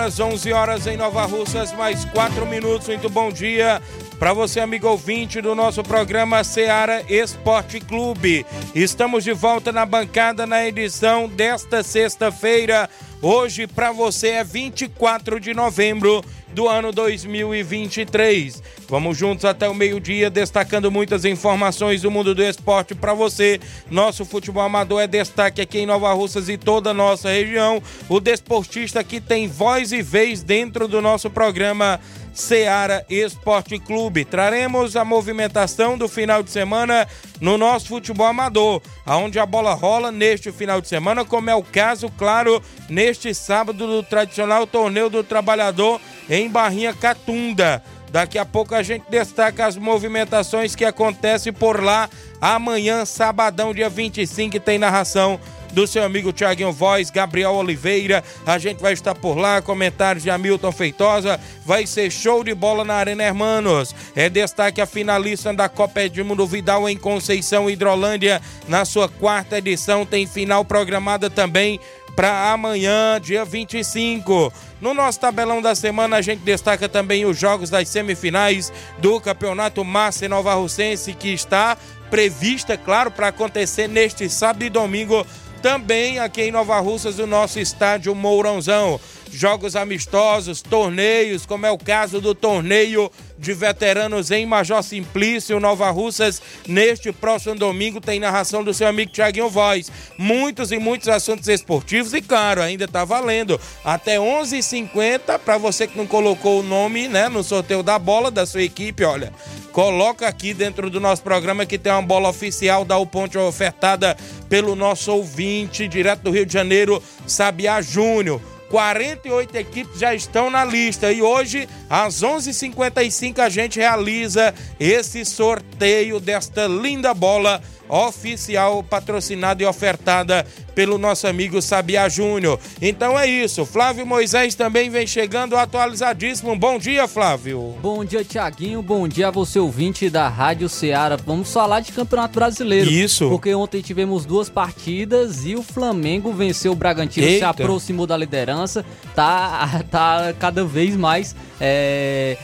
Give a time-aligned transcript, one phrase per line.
[0.00, 2.88] Horas, 11 horas em Nova Russas, mais 4 minutos.
[2.88, 3.82] Muito bom dia
[4.18, 8.46] para você, amigo ouvinte do nosso programa Seara Esporte Clube.
[8.74, 12.88] Estamos de volta na bancada na edição desta sexta-feira.
[13.22, 18.62] Hoje, para você, é 24 de novembro do ano 2023.
[18.88, 23.60] Vamos juntos até o meio-dia, destacando muitas informações do mundo do esporte para você.
[23.90, 27.82] Nosso futebol amador é destaque aqui em Nova Russas e toda a nossa região.
[28.08, 32.00] O desportista que tem voz e vez dentro do nosso programa
[32.32, 34.24] Seara Esporte Clube.
[34.24, 37.06] Traremos a movimentação do final de semana
[37.40, 41.62] no nosso futebol amador, aonde a bola rola neste final de semana, como é o
[41.62, 47.82] caso, claro, neste sábado do tradicional torneio do trabalhador em Barrinha Catunda.
[48.10, 52.10] Daqui a pouco a gente destaca as movimentações que acontecem por lá
[52.40, 55.38] amanhã, sabadão, dia 25, tem narração
[55.72, 58.22] do seu amigo Tiaguinho Voz, Gabriel Oliveira.
[58.46, 61.40] A gente vai estar por lá, comentários de Hamilton Feitosa.
[61.64, 63.94] Vai ser show de bola na Arena Hermanos.
[64.14, 68.40] É destaque a finalista da Copa Edmundo Vidal em Conceição Hidrolândia.
[68.68, 71.80] Na sua quarta edição, tem final programada também
[72.14, 74.52] para amanhã, dia 25.
[74.80, 79.84] No nosso tabelão da semana, a gente destaca também os jogos das semifinais do Campeonato
[79.84, 81.76] Massa Nova Russense, que está
[82.10, 85.24] prevista, claro, para acontecer neste sábado e domingo
[85.60, 89.00] também aqui em Nova Russas, o nosso estádio Mourãozão.
[89.32, 95.90] Jogos amistosos, torneios, como é o caso do torneio de veteranos em Major Simplício, Nova
[95.90, 96.42] Russas.
[96.66, 99.90] Neste próximo domingo tem narração do seu amigo Tiaguinho Voz.
[100.18, 103.58] Muitos e muitos assuntos esportivos e, claro, ainda está valendo.
[103.84, 107.98] Até 11 h 50 para você que não colocou o nome né, no sorteio da
[107.98, 109.32] bola da sua equipe, olha.
[109.72, 114.16] Coloca aqui dentro do nosso programa que tem uma bola oficial da O Ponte ofertada
[114.48, 118.40] pelo nosso ouvinte, direto do Rio de Janeiro, Sabiá Júnior.
[118.70, 121.12] 48 equipes já estão na lista.
[121.12, 129.66] E hoje, às 11h55, a gente realiza esse sorteio desta linda bola oficial patrocinada e
[129.66, 132.58] ofertada pelo nosso amigo Sabia Júnior.
[132.80, 133.66] Então é isso.
[133.66, 136.56] Flávio Moisés também vem chegando atualizadíssimo.
[136.56, 137.74] Bom dia, Flávio.
[137.82, 138.80] Bom dia, Tiaguinho.
[138.80, 141.16] Bom dia a você, ouvinte da Rádio Ceará.
[141.16, 142.90] Vamos falar de Campeonato Brasileiro.
[142.90, 143.28] Isso.
[143.28, 147.38] Porque ontem tivemos duas partidas e o Flamengo venceu o Bragantino, Eita.
[147.38, 148.84] se aproximou da liderança.
[149.14, 151.34] Tá, tá cada vez mais.
[151.60, 152.38] É,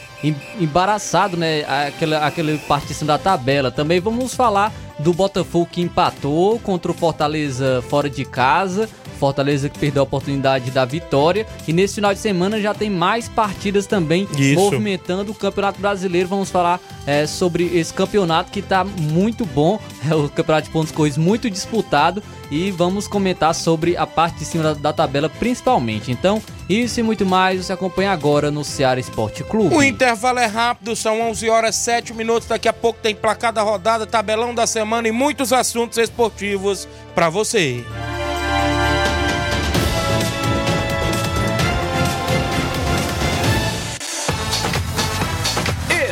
[0.59, 1.65] embaraçado, né?
[1.87, 3.71] Aquele, aquele partíssimo da tabela.
[3.71, 8.89] Também vamos falar do Botafogo que empatou contra o Fortaleza fora de casa.
[9.19, 11.47] Fortaleza que perdeu a oportunidade da vitória.
[11.67, 14.61] E nesse final de semana já tem mais partidas também Isso.
[14.61, 16.29] movimentando o Campeonato Brasileiro.
[16.29, 19.79] Vamos falar é, sobre esse campeonato que está muito bom.
[20.09, 22.23] É o Campeonato de Pontos Corridos muito disputado.
[22.51, 26.11] E vamos comentar sobre a parte de cima da, da tabela principalmente.
[26.11, 29.75] Então, isso e muito mais você acompanha agora no Ceará Esporte Clube.
[29.75, 32.49] O intervalo é rápido, são 11 horas 7 minutos.
[32.49, 37.29] Daqui a pouco tem placar da rodada, tabelão da semana e muitos assuntos esportivos para
[37.29, 37.85] você.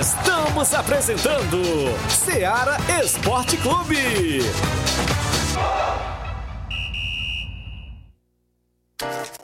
[0.00, 1.60] Estamos apresentando
[2.08, 4.40] Ceará Esporte Clube.
[9.02, 9.43] you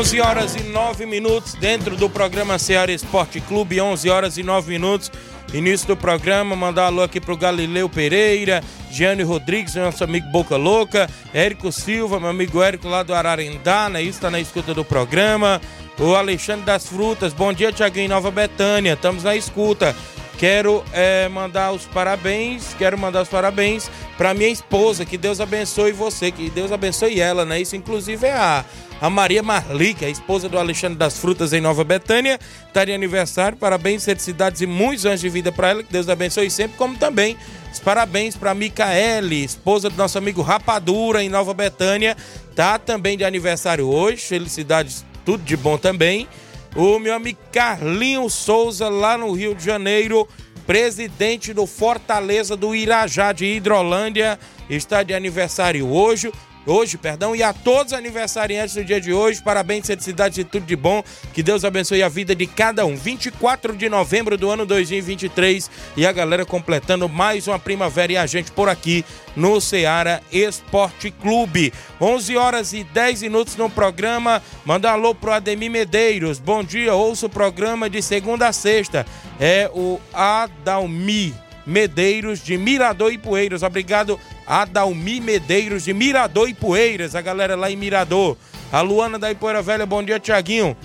[0.00, 4.72] 11 horas e 9 minutos dentro do programa Seara Esporte Clube, 11 horas e 9
[4.72, 5.12] minutos.
[5.52, 11.06] Início do programa, mandar alô aqui pro Galileu Pereira, Gianni Rodrigues, nosso amigo Boca Louca,
[11.34, 14.02] Érico Silva, meu amigo Érico lá do Ararendá, né?
[14.02, 15.60] Isso tá na escuta do programa.
[15.98, 19.94] O Alexandre das Frutas, bom dia, Tiaguinho Nova Betânia, estamos na escuta.
[20.40, 25.92] Quero é, mandar os parabéns, quero mandar os parabéns para minha esposa, que Deus abençoe
[25.92, 27.60] você, que Deus abençoe ela, né?
[27.60, 28.64] Isso inclusive é a
[29.00, 32.84] a Maria Marli, que é a esposa do Alexandre das Frutas em Nova Betânia, está
[32.84, 33.56] de aniversário.
[33.56, 35.82] Parabéns, felicidades e muitos anos de vida para ela.
[35.82, 37.36] Que Deus abençoe sempre, como também
[37.72, 42.14] os parabéns para Micaele, esposa do nosso amigo Rapadura em Nova Betânia.
[42.54, 44.20] Tá também de aniversário hoje.
[44.20, 46.28] Felicidades, tudo de bom também.
[46.74, 50.28] O meu amigo Carlinho Souza, lá no Rio de Janeiro,
[50.66, 54.38] presidente do Fortaleza do Irajá de Hidrolândia,
[54.68, 56.32] está de aniversário hoje
[56.66, 60.66] hoje, perdão, e a todos os aniversariantes do dia de hoje, parabéns, felicidade e tudo
[60.66, 61.02] de bom,
[61.32, 62.96] que Deus abençoe a vida de cada um.
[62.96, 68.26] 24 de novembro do ano 2023 e a galera completando mais uma primavera e a
[68.26, 69.04] gente por aqui
[69.34, 71.72] no Ceará Esporte Clube.
[72.00, 74.42] 11 horas e 10 minutos no programa.
[74.64, 76.38] Manda alô pro Ademir Medeiros.
[76.38, 79.06] Bom dia, ouço o programa de segunda a sexta.
[79.38, 81.34] É o Adalmi
[81.66, 83.62] Medeiros de Mirador e Poeiras.
[83.62, 88.36] Obrigado, Adalmi Medeiros de Mirador e Poeiras, a galera lá em Mirador.
[88.72, 90.76] A Luana da Ipoeira Velha, bom dia, Tiaguinho.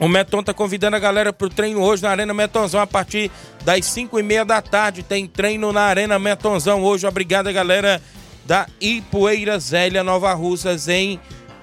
[0.00, 3.30] O Meton tá convidando a galera pro treino hoje na Arena Metonzão a partir
[3.64, 5.02] das 5 e meia da tarde.
[5.02, 7.06] Tem treino na Arena Metonzão hoje.
[7.06, 8.02] Obrigado, galera
[8.44, 11.20] da Ipoeira Zélia Nova Russas, em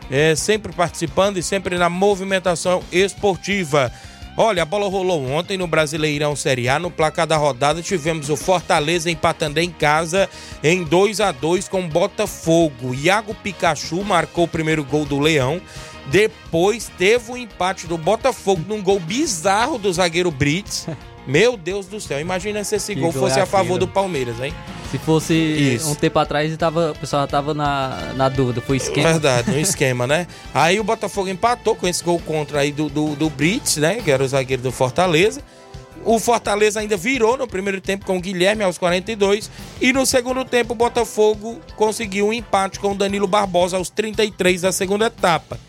[0.09, 3.91] é, sempre participando e sempre na movimentação esportiva.
[4.41, 6.79] Olha, a bola rolou ontem no Brasileirão Série A.
[6.79, 10.29] No placar da rodada tivemos o Fortaleza empatando em casa
[10.63, 12.95] em 2 a 2 com Botafogo.
[12.95, 15.59] Iago Pikachu marcou o primeiro gol do Leão.
[16.05, 20.87] Depois teve o empate do Botafogo num gol bizarro do zagueiro Brits.
[21.29, 24.51] Meu Deus do céu, imagina se esse gol fosse é a favor do Palmeiras, hein?
[24.89, 25.91] Se fosse Isso.
[25.91, 29.11] um tempo atrás, tava, o pessoal tava na, na dúvida, foi esquema.
[29.11, 30.25] Verdade, no esquema, né?
[30.51, 34.01] Aí o Botafogo empatou com esse gol contra aí do, do, do Brits, né?
[34.03, 35.43] Que era o zagueiro do Fortaleza.
[36.03, 39.51] O Fortaleza ainda virou no primeiro tempo com o Guilherme aos 42.
[39.79, 44.61] E no segundo tempo o Botafogo conseguiu um empate com o Danilo Barbosa aos 33
[44.61, 45.59] da segunda etapa.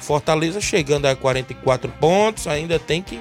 [0.00, 3.20] Fortaleza chegando a 44 pontos, ainda tem que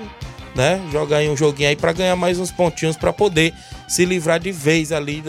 [0.57, 0.81] né?
[0.91, 3.53] Jogar aí um joguinho aí para ganhar mais uns pontinhos para poder
[3.87, 5.23] se livrar de vez ali,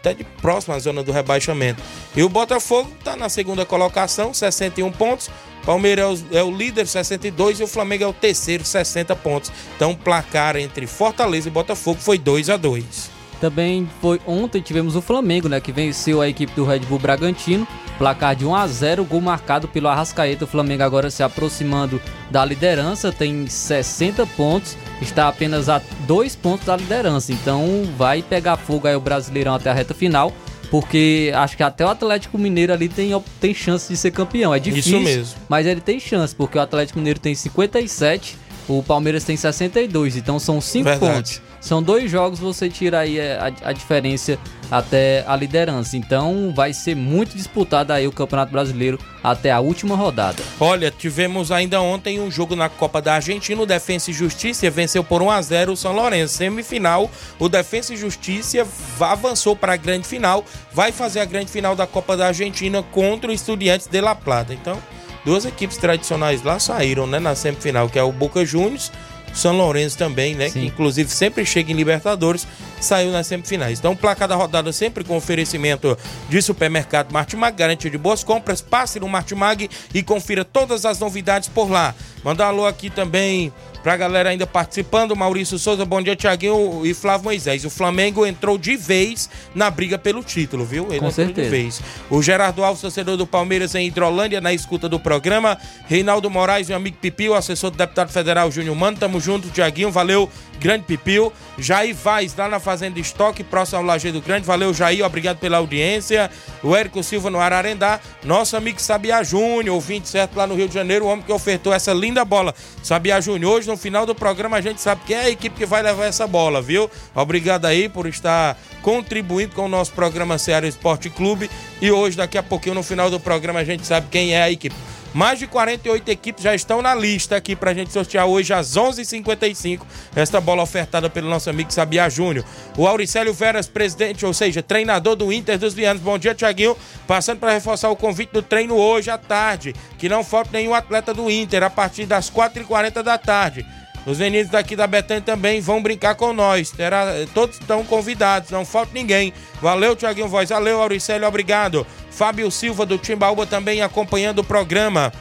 [0.00, 1.82] até de próxima à zona do rebaixamento.
[2.16, 5.30] E o Botafogo está na segunda colocação, 61 pontos.
[5.66, 9.52] Palmeiras é o líder, 62, e o Flamengo é o terceiro, 60 pontos.
[9.76, 14.96] Então, o placar entre Fortaleza e Botafogo foi 2 a 2 Também foi ontem tivemos
[14.96, 17.66] o Flamengo, né, que venceu a equipe do Red Bull Bragantino
[18.00, 20.46] Placar de 1 a 0, gol marcado pelo Arrascaeta.
[20.46, 26.64] O Flamengo agora se aproximando da liderança, tem 60 pontos, está apenas a 2 pontos
[26.64, 27.30] da liderança.
[27.30, 30.32] Então vai pegar fogo aí o Brasileirão até a reta final.
[30.70, 34.54] porque acho que até o Atlético Mineiro ali tem, tem chance de ser campeão.
[34.54, 35.34] É difícil, Isso mesmo.
[35.48, 40.38] mas ele tem chance, porque o Atlético Mineiro tem 57, o Palmeiras tem 62, então
[40.38, 41.42] são 5 pontos.
[41.60, 44.38] São dois jogos, você tira aí a, a, diferença
[44.70, 45.94] até a liderança.
[45.96, 50.42] Então vai ser muito disputado aí o Campeonato Brasileiro até a última rodada.
[50.58, 53.60] Olha, tivemos ainda ontem um jogo na Copa da Argentina.
[53.60, 56.34] O Defensa e Justiça venceu por 1 a 0 o São Lourenço.
[56.34, 58.66] Semifinal, o Defensa e Justiça
[58.98, 60.42] avançou para a grande final.
[60.72, 64.54] Vai fazer a grande final da Copa da Argentina contra o Estudiantes de La Plata.
[64.54, 64.78] Então,
[65.26, 68.90] duas equipes tradicionais lá saíram né, na semifinal, que é o Boca Juniors
[69.32, 70.48] são Lourenço também, né?
[70.48, 70.60] Sim.
[70.60, 72.46] Que inclusive sempre chega em Libertadores,
[72.80, 73.78] saiu nas semifinais.
[73.78, 75.96] Então, placa da rodada sempre com oferecimento
[76.28, 78.60] de supermercado Martimag, garantia de boas compras.
[78.60, 81.94] Passe no Martimag e confira todas as novidades por lá.
[82.24, 86.92] Mandar um alô aqui também Pra galera ainda participando, Maurício Souza, bom dia, Tiaguinho e
[86.92, 87.64] Flávio Moisés.
[87.64, 90.88] O Flamengo entrou de vez na briga pelo título, viu?
[90.90, 91.42] Ele Com certeza.
[91.42, 91.80] de vez.
[92.10, 95.56] O Gerardo Alves, torcedor do Palmeiras em Hidrolândia, na escuta do programa.
[95.86, 98.98] Reinaldo Moraes, meu amigo Pipio, assessor do deputado federal Júnior Mano.
[98.98, 100.28] Tamo junto, Tiaguinho, valeu.
[100.60, 101.32] Grande Pipil.
[101.58, 104.46] Jair Vaz, lá na Fazenda Estoque, próximo ao Lajeado Grande.
[104.46, 106.30] Valeu, Jair, obrigado pela audiência.
[106.62, 107.98] O Érico Silva no Ararendá.
[108.22, 111.72] Nosso amigo Sabia Júnior, ouvinte certo lá no Rio de Janeiro, o homem que ofertou
[111.72, 112.54] essa linda bola.
[112.82, 115.66] Sabia Júnior, hoje no final do programa a gente sabe quem é a equipe que
[115.66, 116.90] vai levar essa bola, viu?
[117.14, 121.50] Obrigado aí por estar contribuindo com o nosso programa Ceará Esporte Clube.
[121.80, 124.50] E hoje, daqui a pouquinho, no final do programa, a gente sabe quem é a
[124.50, 124.76] equipe.
[125.12, 128.76] Mais de 48 equipes já estão na lista aqui para a gente sortear hoje às
[128.76, 132.44] 11:55 h 55 esta bola ofertada pelo nosso amigo Sabia Júnior.
[132.76, 136.02] O Auricélio Veras, presidente, ou seja, treinador do Inter dos Vianos.
[136.02, 136.76] Bom dia, Tiaguinho.
[137.06, 139.74] Passando para reforçar o convite do treino hoje à tarde.
[139.98, 143.66] Que não falta nenhum atleta do Inter a partir das 4h40 da tarde.
[144.06, 146.70] Os meninos daqui da Betânia também vão brincar com nós.
[146.70, 149.32] Terá, todos estão convidados, não falta ninguém.
[149.60, 150.48] Valeu, Tiaguinho Voz.
[150.48, 151.86] Valeu, Auricélio, obrigado.
[152.10, 155.12] Fábio Silva do Timbaúba também acompanhando o programa.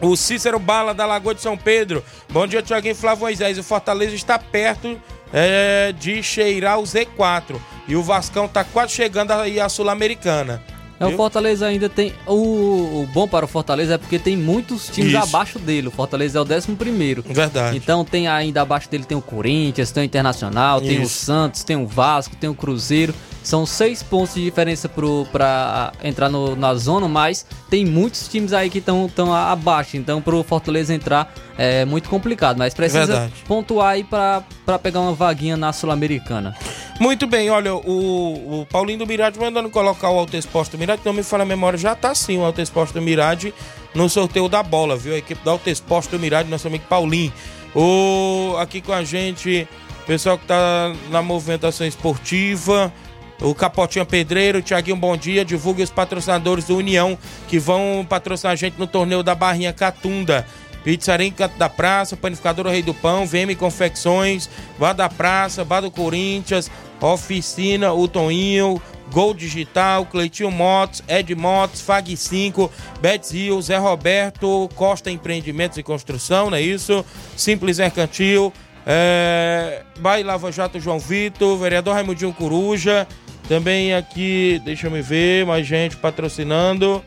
[0.00, 2.04] O Cícero Bala da Lagoa de São Pedro.
[2.28, 3.56] Bom dia, Tiaguinho Flávio Moisés.
[3.56, 5.00] O Fortaleza está perto
[5.32, 7.56] é, de cheirar o Z4.
[7.86, 10.62] E o Vascão está quase chegando aí à Sul-Americana.
[11.00, 12.12] É, o Fortaleza ainda tem.
[12.26, 15.22] O, o, bom para o Fortaleza é porque tem muitos times Isso.
[15.22, 15.88] abaixo dele.
[15.88, 17.24] O Fortaleza é o 11 primeiro.
[17.26, 17.76] Verdade.
[17.76, 20.86] Então tem ainda abaixo dele tem o Corinthians, tem o Internacional, Isso.
[20.88, 23.14] tem o Santos, tem o Vasco, tem o Cruzeiro.
[23.42, 28.70] São seis pontos de diferença para entrar no, na zona, mas tem muitos times aí
[28.70, 29.96] que estão abaixo.
[29.96, 32.56] Então, para o Fortaleza entrar é muito complicado.
[32.58, 33.32] Mas precisa Verdade.
[33.46, 34.44] pontuar aí para
[34.80, 36.54] pegar uma vaguinha na Sul-Americana.
[37.02, 41.02] Muito bem, olha, o, o Paulinho do Mirade mandando colocar o Alto Exposto do Mirade,
[41.04, 43.52] não me fala a memória, já tá sim o Alto Exposto do Mirade
[43.92, 45.12] no sorteio da bola, viu?
[45.12, 47.32] A equipe do Alto Exposto do Mirade, nosso amigo Paulinho.
[47.74, 49.66] O, aqui com a gente,
[50.06, 52.92] pessoal que tá na movimentação esportiva,
[53.40, 55.44] o Capotinha Pedreiro, Tiaguinho, bom dia.
[55.44, 57.18] Divulgue os patrocinadores do União
[57.48, 60.46] que vão patrocinar a gente no torneio da Barrinha Catunda.
[60.84, 64.48] Pizzaria da Praça, Panificador Rei do Pão, VM Confecções,
[64.78, 66.70] Vá da Praça, Vá do Corinthians,
[67.00, 72.70] Oficina, o Toninho, Gol Digital, Cleitinho Motos, Ed Motos, Fag 5,
[73.00, 77.04] Betts Rio, Zé Roberto, Costa Empreendimentos e Construção, não é isso?
[77.36, 78.52] Simples Mercantil,
[78.86, 79.82] é...
[79.98, 83.06] Bahia Lava Jato João Vitor, vereador Raimundinho Coruja,
[83.48, 87.04] também aqui, deixa eu me ver, mais gente patrocinando.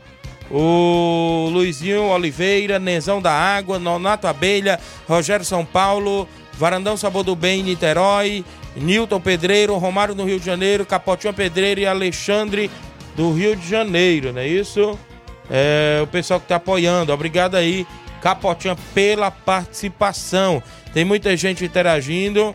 [0.50, 7.62] O Luizinho Oliveira, Nezão da Água, Nonato Abelha, Rogério São Paulo, Varandão Sabor do Bem,
[7.62, 8.44] Niterói,
[8.76, 12.70] Newton Pedreiro, Romário no Rio de Janeiro, Capotinho Pedreiro e Alexandre
[13.16, 14.98] do Rio de Janeiro, não é isso?
[15.50, 17.86] É, o pessoal que tá apoiando, obrigado aí,
[18.20, 20.62] Capotinha, pela participação.
[20.92, 22.54] Tem muita gente interagindo.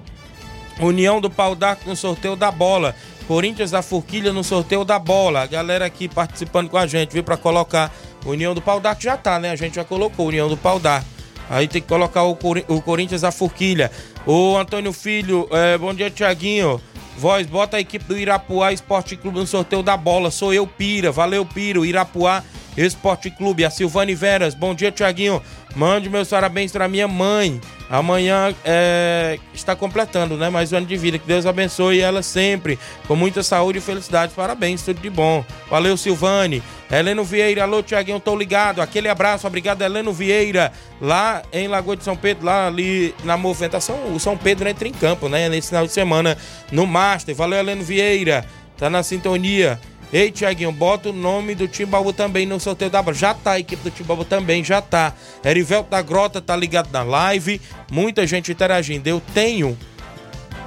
[0.79, 2.95] União do Pau d'Arco no sorteio da bola.
[3.31, 5.43] Corinthians da Forquilha no sorteio da bola.
[5.43, 7.23] A galera aqui participando com a gente, viu?
[7.23, 7.89] Pra colocar
[8.25, 9.51] União do Pau d'Arco já tá, né?
[9.51, 11.07] A gente já colocou União do Pau d'Arco.
[11.49, 13.89] Aí tem que colocar o, Cor o Corinthians da Forquilha.
[14.25, 16.81] O Antônio Filho, é, bom dia, Tiaguinho.
[17.17, 20.29] Voz, bota a equipe do Irapuá Esporte Clube no sorteio da bola.
[20.29, 21.09] Sou eu, Pira.
[21.09, 21.85] Valeu, Piro.
[21.85, 22.43] Irapuá
[22.75, 23.63] Esporte Clube.
[23.63, 25.41] A Silvane Veras, bom dia, Tiaguinho.
[25.73, 27.61] Mande meus parabéns para minha mãe.
[27.91, 30.49] Amanhã é, está completando, né?
[30.49, 31.19] Mais um ano de vida.
[31.19, 32.79] Que Deus abençoe ela sempre.
[33.05, 34.31] Com muita saúde e felicidade.
[34.33, 35.43] Parabéns, tudo de bom.
[35.69, 36.63] Valeu, Silvane.
[36.89, 38.81] Heleno Vieira, alô, Tiaguinho, tô ligado.
[38.81, 40.71] Aquele abraço, obrigado, Heleno Vieira.
[41.01, 44.15] Lá em Lagoa de São Pedro, lá ali na movimentação.
[44.15, 45.49] O São Pedro entra em campo, né?
[45.49, 46.37] Nesse final de semana
[46.71, 47.35] no Master.
[47.35, 48.45] Valeu, Heleno Vieira.
[48.77, 49.77] Tá na sintonia.
[50.13, 53.15] Ei, Tiaguinho, bota o nome do Timbaú também no sorteio da bola.
[53.15, 55.13] Já tá, a equipe do Timbaú também, já tá.
[55.43, 57.61] Erivelto da Grota tá ligado na live.
[57.89, 59.07] Muita gente interagindo.
[59.07, 59.77] Eu tenho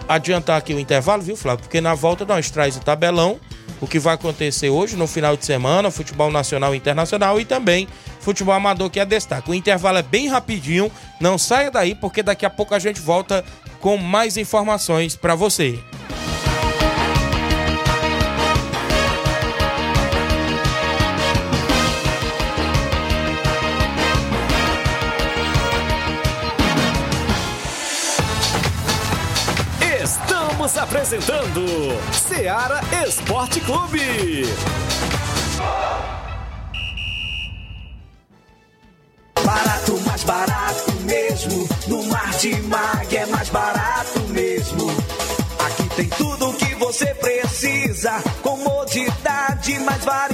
[0.09, 1.65] adiantar aqui o intervalo, viu, Flávio?
[1.65, 3.39] Porque na volta nós traz o tabelão
[3.81, 7.87] o que vai acontecer hoje no final de semana, futebol nacional e internacional e também
[8.21, 9.51] futebol amador que é destaque.
[9.51, 13.45] O intervalo é bem rapidinho, não saia daí porque daqui a pouco a gente volta
[13.81, 15.79] com mais informações para você.
[31.05, 31.61] apresentando
[32.13, 34.47] Seara Esporte Clube.
[39.45, 41.69] Barato, mais barato mesmo.
[41.89, 44.87] No Mar de Mag é mais barato mesmo.
[45.67, 48.23] Aqui tem tudo que você precisa.
[48.43, 50.34] Comodidade, mais variedade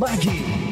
[0.01, 0.70] Mag.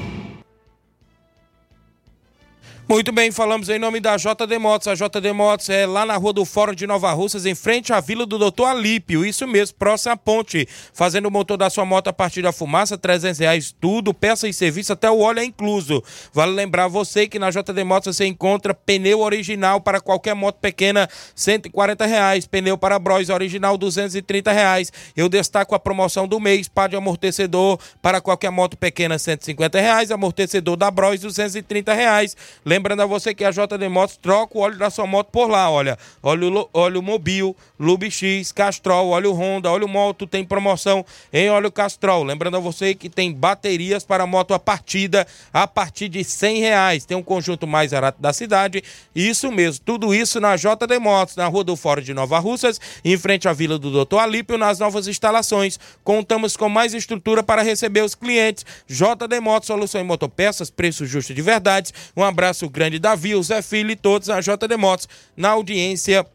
[2.92, 4.88] Muito bem, falamos em nome da JD Motos.
[4.88, 8.00] A JD Motos é lá na rua do Fórum de Nova Russas, em frente à
[8.00, 9.24] vila do Doutor Alípio.
[9.24, 10.68] Isso mesmo, próxima à ponte.
[10.92, 14.54] Fazendo o motor da sua moto a partir da fumaça, 300 reais tudo, peça e
[14.54, 16.04] serviço, até o óleo é incluso.
[16.34, 21.08] Vale lembrar você que na JD Motos você encontra pneu original para qualquer moto pequena,
[21.36, 22.48] 140 reais.
[22.48, 24.92] Pneu para Bros original, 230 reais.
[25.16, 30.10] Eu destaco a promoção do mês, par de amortecedor para qualquer moto pequena, 150 reais.
[30.10, 32.36] Amortecedor da Bros, 230 reais.
[32.80, 35.70] Lembrando a você que a JD Motos troca o óleo da sua moto por lá,
[35.70, 35.98] olha.
[36.24, 42.24] Óleo, óleo Mobil, Lube X, Castrol, óleo Honda, óleo Moto, tem promoção em óleo Castrol.
[42.24, 47.04] Lembrando a você que tem baterias para moto a partida a partir de 100 reais.
[47.04, 48.82] Tem um conjunto mais barato da cidade.
[49.14, 53.18] Isso mesmo, tudo isso na JD Motos, na Rua do Fórum de Nova Russas, em
[53.18, 55.78] frente à Vila do Doutor Alípio, nas novas instalações.
[56.02, 58.66] Contamos com mais estrutura para receber os clientes.
[58.88, 61.92] JD Motos, solução em motopeças, preço justo de verdade.
[62.16, 66.26] Um abraço grande Davi, o Zé Filho e todos a JD Motos na audiência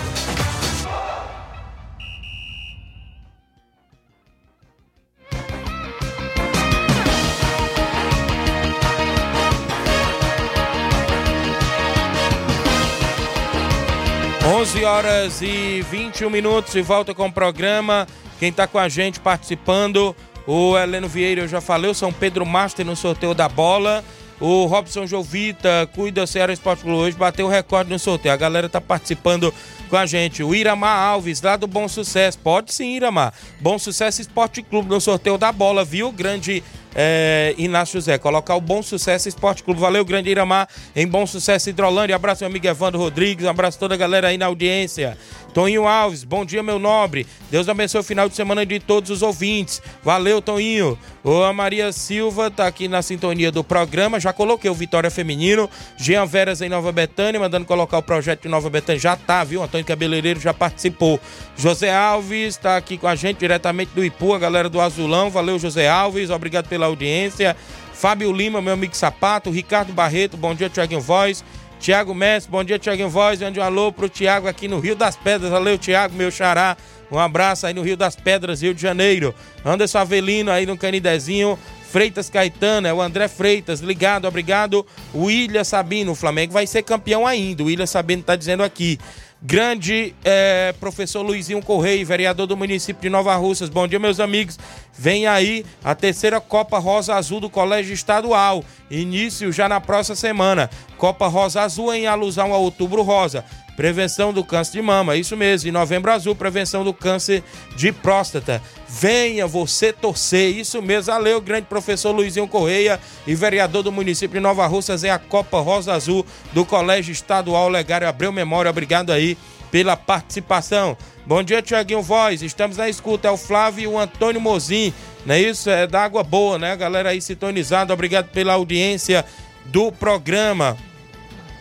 [14.46, 18.06] 11 horas e 21 minutos e volta com o programa.
[18.38, 22.46] Quem está com a gente participando, o Heleno Vieira, eu já falei, o São Pedro
[22.46, 24.02] Master no sorteio da bola.
[24.38, 28.34] O Robson Jovita, cuida Ceará Esporte Clube hoje, bateu o recorde no sorteio.
[28.34, 29.52] A galera tá participando
[29.88, 30.42] com a gente.
[30.42, 32.38] O Iramar Alves, lá do Bom Sucesso.
[32.38, 33.32] Pode sim, Iramar.
[33.60, 36.12] Bom Sucesso Esporte Clube no sorteio da bola, viu?
[36.12, 36.62] Grande
[36.96, 38.16] é, Inácio José.
[38.16, 39.78] Colocar o Bom Sucesso Esporte Clube.
[39.78, 42.16] Valeu, grande Iramar, em Bom Sucesso Hidrolândia.
[42.16, 43.44] Abraço, meu amigo Evandro Rodrigues.
[43.44, 45.18] Abraço toda a galera aí na audiência.
[45.52, 47.26] Toninho Alves, bom dia, meu nobre.
[47.50, 49.80] Deus abençoe o final de semana de todos os ouvintes.
[50.02, 50.98] Valeu, Toninho.
[51.24, 54.20] Ô, a Maria Silva tá aqui na sintonia do programa.
[54.20, 55.68] Já coloquei o Vitória Feminino.
[55.96, 59.00] Jean Veras em Nova Betânia, mandando colocar o projeto de Nova Betânia.
[59.00, 59.62] Já tá, viu?
[59.62, 61.18] Antônio Cabeleireiro já participou.
[61.56, 65.30] José Alves tá aqui com a gente diretamente do Ipu, a galera do Azulão.
[65.30, 66.30] Valeu, José Alves.
[66.30, 67.56] Obrigado pela audiência.
[67.92, 69.50] Fábio Lima, meu amigo Sapato.
[69.50, 71.44] Ricardo Barreto, bom dia, Tiaguinho Voz.
[71.78, 73.40] Tiago Messi, bom dia, Tiaguinho Voz.
[73.40, 75.50] Mande um alô pro Tiago aqui no Rio das Pedras.
[75.50, 76.76] Valeu, Tiago, meu xará.
[77.10, 79.34] Um abraço aí no Rio das Pedras, Rio de Janeiro.
[79.64, 81.58] Anderson Avelino aí no Canidezinho.
[81.90, 84.84] Freitas Caetano, é o André Freitas, ligado, obrigado.
[85.14, 87.62] William Sabino, o Flamengo vai ser campeão ainda.
[87.62, 88.98] O William Sabino tá dizendo aqui.
[89.40, 93.68] Grande é, professor Luizinho Correia, vereador do município de Nova Russas.
[93.68, 94.58] Bom dia, meus amigos.
[94.98, 98.64] Vem aí a terceira Copa Rosa Azul do Colégio Estadual.
[98.90, 100.70] Início já na próxima semana.
[100.96, 103.44] Copa Rosa Azul em alusão ao Outubro Rosa.
[103.76, 105.68] Prevenção do câncer de mama, isso mesmo.
[105.68, 107.44] Em novembro azul, prevenção do câncer
[107.76, 108.62] de próstata.
[108.88, 111.12] Venha você torcer, isso mesmo.
[111.12, 115.04] Valeu, grande professor Luizinho Correia e vereador do município de Nova Russas.
[115.04, 118.70] É a Copa Rosa Azul do Colégio Estadual Legário Abreu Memória.
[118.70, 119.36] Obrigado aí
[119.70, 120.96] pela participação.
[121.26, 122.40] Bom dia, Tiaguinho Voz.
[122.40, 123.26] Estamos na escuta.
[123.26, 124.94] É o Flávio e o Antônio Mozin.
[125.24, 125.68] Não é isso?
[125.68, 126.76] É da água boa, né?
[126.76, 127.92] Galera aí sintonizada.
[127.92, 129.24] Obrigado pela audiência
[129.64, 130.76] do programa.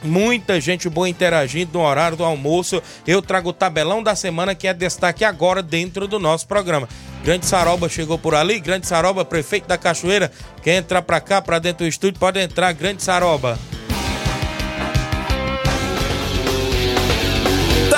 [0.04, 2.80] Muita gente boa interagindo no horário do almoço.
[3.08, 6.88] Eu trago o tabelão da semana que é destaque agora dentro do nosso programa.
[7.23, 8.60] Grande Saroba chegou por ali.
[8.60, 10.32] Grande Saroba, prefeito da Cachoeira.
[10.62, 12.71] Quer entrar pra cá, pra dentro do estúdio, pode entrar.
[12.71, 13.58] Grande Saroba.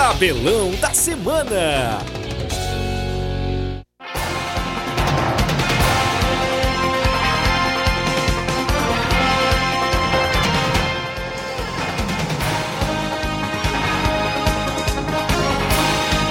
[0.07, 1.99] Tabelão da semana.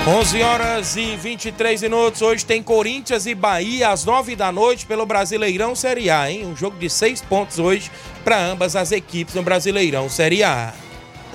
[0.08, 2.22] 11 horas e 23 minutos.
[2.22, 6.46] Hoje tem Corinthians e Bahia às 9 da noite pelo Brasileirão Série A, hein?
[6.46, 7.90] Um jogo de seis pontos hoje
[8.24, 10.72] para ambas as equipes no Brasileirão Série A.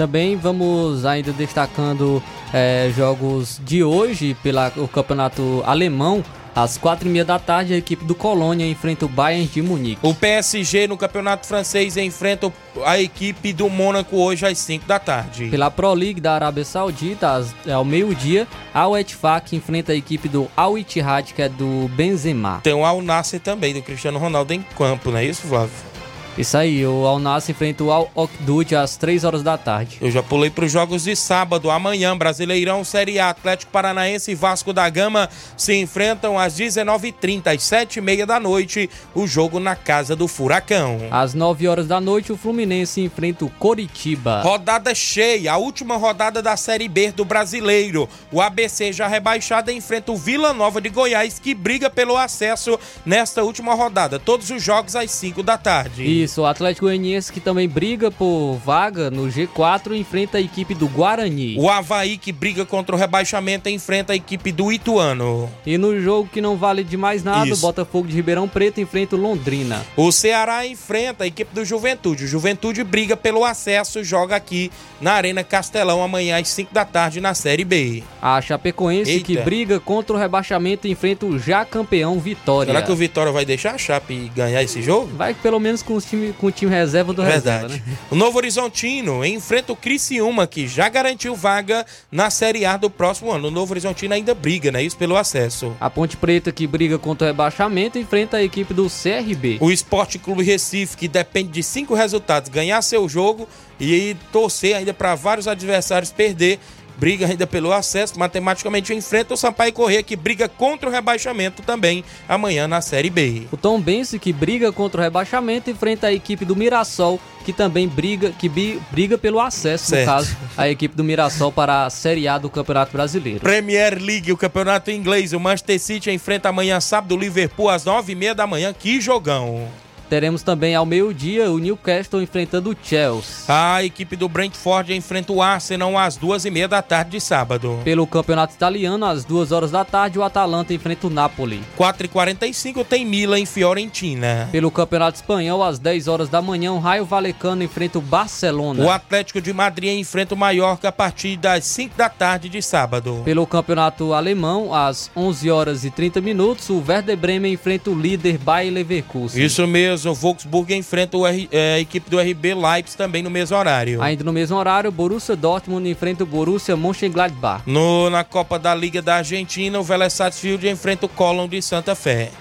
[0.01, 6.23] Também vamos ainda destacando é, jogos de hoje pelo campeonato alemão.
[6.55, 9.99] Às quatro e meia da tarde, a equipe do Colônia enfrenta o Bayern de Munique.
[10.01, 12.51] O PSG no Campeonato Francês enfrenta
[12.83, 15.49] a equipe do Mônaco hoje às 5 da tarde.
[15.49, 20.49] Pela Pro League da Arábia Saudita, às, ao meio-dia, a Etfak enfrenta a equipe do
[20.57, 22.59] Al Ittihad, que é do Benzema.
[22.63, 25.90] Tem o Al Nasser também, do Cristiano Ronaldo em campo, não é isso, Flávio?
[26.37, 29.97] Isso aí, o Al Nassr enfrenta o Al Okdud às 3 horas da tarde.
[29.99, 34.35] Eu já pulei para os jogos de sábado, amanhã, Brasileirão, Série A, Atlético Paranaense e
[34.35, 40.15] Vasco da Gama se enfrentam às 19h30, às 7h30 da noite, o jogo na Casa
[40.15, 40.99] do Furacão.
[41.11, 44.41] Às 9 horas da noite, o Fluminense enfrenta o Coritiba.
[44.41, 48.07] Rodada cheia, a última rodada da Série B do Brasileiro.
[48.31, 53.43] O ABC já rebaixado enfrenta o Vila Nova de Goiás, que briga pelo acesso nesta
[53.43, 54.17] última rodada.
[54.17, 56.03] Todos os jogos às 5 da tarde.
[56.03, 60.73] E isso, o Atlético Goianiense que também briga por vaga no G4 enfrenta a equipe
[60.73, 61.55] do Guarani.
[61.57, 65.49] O Havaí que briga contra o rebaixamento enfrenta a equipe do Ituano.
[65.65, 67.55] E no jogo que não vale de mais nada, Isso.
[67.55, 69.85] o Botafogo de Ribeirão Preto enfrenta o Londrina.
[69.95, 72.25] O Ceará enfrenta a equipe do Juventude.
[72.25, 77.19] O Juventude briga pelo acesso, joga aqui na Arena Castelão amanhã às 5 da tarde
[77.19, 78.03] na Série B.
[78.21, 79.25] A Chapecoense Eita.
[79.25, 82.73] que briga contra o rebaixamento enfrenta o já campeão Vitória.
[82.73, 85.07] Será que o Vitória vai deixar a Chape ganhar esse jogo?
[85.15, 87.73] Vai pelo menos com os time, com o time reserva do Verdade.
[87.73, 87.97] reserva, né?
[88.09, 93.31] O Novo Horizontino enfrenta o Criciúma, que já garantiu vaga na Série A do próximo
[93.31, 93.47] ano.
[93.47, 94.83] O Novo Horizontino ainda briga, né?
[94.83, 95.75] Isso pelo acesso.
[95.79, 99.57] A Ponte Preta, que briga contra o rebaixamento, enfrenta a equipe do CRB.
[99.59, 103.47] O Esporte Clube Recife, que depende de cinco resultados, ganhar seu jogo
[103.79, 106.59] e torcer ainda para vários adversários perder
[107.01, 112.03] briga ainda pelo acesso, matematicamente enfrenta o Sampaio Corrêa, que briga contra o rebaixamento também
[112.29, 113.47] amanhã na Série B.
[113.51, 117.87] O Tom Bense, que briga contra o rebaixamento, enfrenta a equipe do Mirassol, que também
[117.87, 118.47] briga, que
[118.91, 120.01] briga pelo acesso, certo.
[120.01, 123.39] no caso, a equipe do Mirassol para a Série A do Campeonato Brasileiro.
[123.39, 128.11] Premier League, o campeonato inglês, o Manchester City enfrenta amanhã sábado o Liverpool às nove
[128.11, 129.67] e meia da manhã, que jogão!
[130.11, 133.45] Teremos também ao meio-dia o Newcastle enfrentando o Chelsea.
[133.47, 137.79] A equipe do Brentford enfrenta o Arsenal às duas e meia da tarde de sábado.
[137.85, 141.61] Pelo campeonato italiano, às duas horas da tarde, o Atalanta enfrenta o Napoli.
[141.77, 144.49] 4 e 45 tem Milan em Fiorentina.
[144.51, 148.83] Pelo campeonato espanhol, às 10 horas da manhã, o Raio Valecano enfrenta o Barcelona.
[148.83, 153.21] O Atlético de Madrid enfrenta o Mallorca a partir das 5 da tarde de sábado.
[153.23, 158.37] Pelo campeonato alemão, às 11 horas e 30 minutos, o Werder Bremen enfrenta o líder
[158.37, 159.41] Bayer Leverkusen.
[159.41, 163.57] Isso mesmo o Volkswagen enfrenta R, é, a equipe do RB Leipzig também no mesmo
[163.57, 164.01] horário.
[164.01, 167.63] Ainda no mesmo horário, o Borussia Dortmund enfrenta o Borussia Mönchengladbach.
[167.65, 171.95] No, na Copa da Liga da Argentina, o Vélez Sarsfield enfrenta o Colón de Santa
[171.95, 172.31] Fé.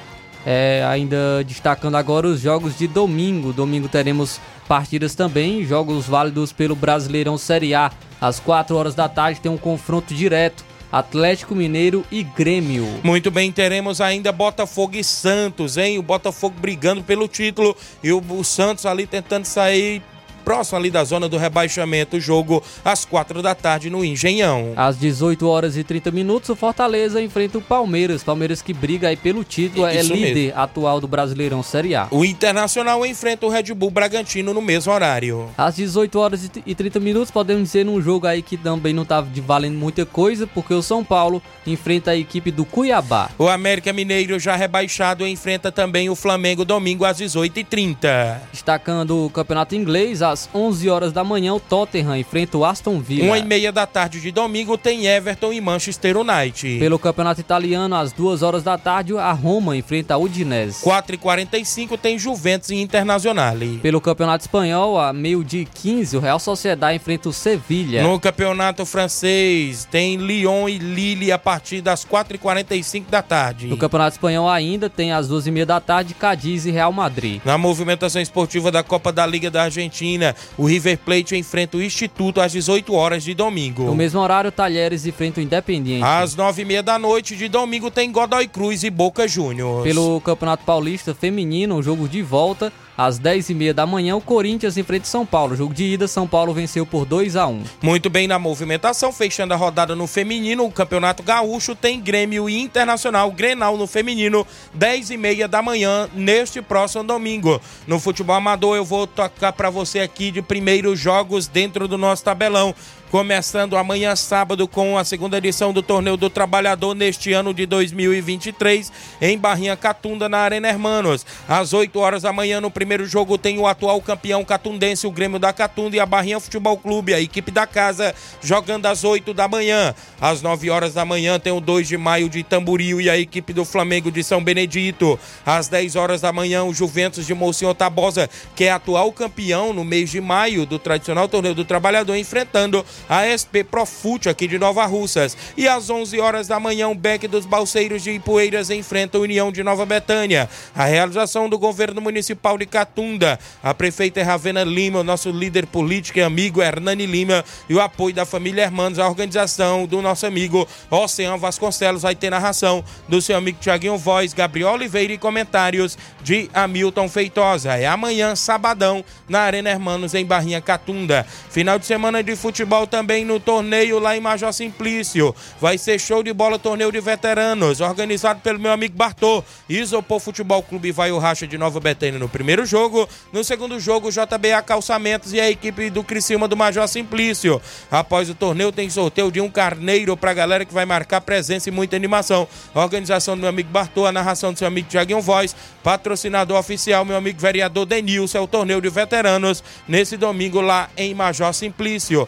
[0.44, 3.52] É, ainda destacando agora os jogos de domingo.
[3.52, 7.90] Domingo teremos partidas também, jogos válidos pelo Brasileirão Série A.
[8.20, 12.86] Às 4 horas da tarde tem um confronto direto Atlético Mineiro e Grêmio.
[13.02, 15.98] Muito bem, teremos ainda Botafogo e Santos, hein?
[15.98, 20.02] O Botafogo brigando pelo título e o, o Santos ali tentando sair
[20.50, 22.16] próximo ali da zona do rebaixamento.
[22.16, 24.72] O jogo às quatro da tarde no Engenhão.
[24.74, 28.24] Às 18 horas e 30 minutos, o Fortaleza enfrenta o Palmeiras.
[28.24, 30.60] Palmeiras que briga aí pelo título, é Isso líder mesmo.
[30.60, 32.08] atual do Brasileirão Série A.
[32.10, 35.48] O Internacional enfrenta o Red Bull Bragantino no mesmo horário.
[35.56, 39.28] Às 18 horas e 30 minutos, podemos dizer num jogo aí que também não estava
[39.46, 43.30] valendo muita coisa, porque o São Paulo enfrenta a equipe do Cuiabá.
[43.38, 48.40] O América Mineiro, já rebaixado, enfrenta também o Flamengo domingo às 18h30.
[48.50, 53.26] Destacando o campeonato inglês, às 11 horas da manhã, o Tottenham enfrenta o Aston Villa.
[53.26, 56.78] Uma e meia da tarde de domingo tem Everton e Manchester United.
[56.78, 60.84] Pelo campeonato italiano, às 2 horas da tarde, a Roma enfrenta a Udinese.
[60.84, 63.78] 4h45 tem Juventus e Internazionale.
[63.78, 68.02] Pelo campeonato espanhol, a meio-dia e 15, o Real Sociedade enfrenta o Sevilha.
[68.02, 73.66] No campeonato francês tem Lyon e Lille a partir das 4h45 da tarde.
[73.66, 77.40] No campeonato espanhol ainda tem às 2h30 da tarde, Cadiz e Real Madrid.
[77.44, 80.19] Na movimentação esportiva da Copa da Liga da Argentina,
[80.56, 83.84] o River Plate enfrenta o Instituto às 18 horas de domingo.
[83.84, 86.04] No mesmo horário, Talheres enfrenta o Independiente.
[86.04, 89.84] Às 9h30 da noite de domingo tem Godoy Cruz e Boca Juniors.
[89.84, 95.06] Pelo Campeonato Paulista Feminino, o jogo de volta, às 10h30 da manhã, o Corinthians enfrenta
[95.06, 95.56] o São Paulo.
[95.56, 99.54] Jogo de ida, São Paulo venceu por 2 a 1 Muito bem na movimentação, fechando
[99.54, 104.46] a rodada no feminino, o Campeonato Gaúcho tem Grêmio e Internacional, Grenal no feminino,
[104.78, 107.58] 10h30 da manhã, neste próximo domingo.
[107.86, 112.22] No futebol amador, eu vou tocar para você aqui de primeiros jogos dentro do nosso
[112.22, 112.74] tabelão.
[113.10, 118.92] Começando amanhã, sábado, com a segunda edição do Torneio do Trabalhador neste ano de 2023,
[119.20, 121.26] em Barrinha Catunda, na Arena Hermanos.
[121.48, 125.40] Às 8 horas da manhã, no primeiro jogo, tem o atual campeão catundense, o Grêmio
[125.40, 129.48] da Catunda, e a Barrinha Futebol Clube, a equipe da casa, jogando às 8 da
[129.48, 129.92] manhã.
[130.20, 133.52] Às 9 horas da manhã, tem o 2 de maio de Tamboril e a equipe
[133.52, 135.18] do Flamengo de São Benedito.
[135.44, 139.84] Às 10 horas da manhã, o Juventus de Monsenhor Tabosa, que é atual campeão no
[139.84, 144.84] mês de maio do tradicional Torneio do Trabalhador, enfrentando a SP Profute aqui de Nova
[144.86, 145.36] Russas.
[145.56, 149.50] E às 11 horas da manhã, o Beck dos Balseiros de Ipueiras enfrenta a União
[149.52, 150.48] de Nova Betânia.
[150.74, 156.18] A realização do governo municipal de Catunda, a prefeita Ravena Lima, o nosso líder político
[156.18, 160.66] e amigo Hernani Lima e o apoio da família Hermanos, a organização do nosso amigo
[160.90, 166.50] Oceano Vasconcelos, vai ter narração do seu amigo Tiaguinho Voz, Gabriel Oliveira e comentários de
[166.52, 167.76] Hamilton Feitosa.
[167.76, 171.26] É amanhã, sabadão, na Arena Hermanos, em Barrinha Catunda.
[171.50, 175.34] Final de semana de futebol também no torneio lá em Major Simplício.
[175.60, 179.44] Vai ser show de bola, torneio de veteranos, organizado pelo meu amigo Bartô.
[179.68, 183.08] Isopor Futebol Clube vai o Racha de Nova Betânia no primeiro jogo.
[183.32, 187.62] No segundo jogo, JBA Calçamentos e a equipe do Criciúma do Major Simplício.
[187.90, 191.72] Após o torneio, tem sorteio de um carneiro pra galera que vai marcar presença e
[191.72, 192.48] muita animação.
[192.74, 197.04] A organização do meu amigo Bartô, a narração do seu amigo Tiaguinho Voz, patrocinador oficial,
[197.04, 202.26] meu amigo vereador Denilson, é o torneio de veteranos, nesse domingo lá em Major Simplício.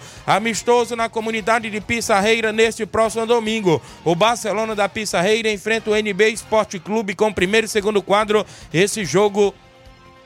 [0.52, 3.80] Amistoso na comunidade de Pissarreira neste próximo domingo.
[4.04, 8.44] O Barcelona da Pissarreira enfrenta o NB Esporte Clube com primeiro e segundo quadro.
[8.70, 9.54] Esse jogo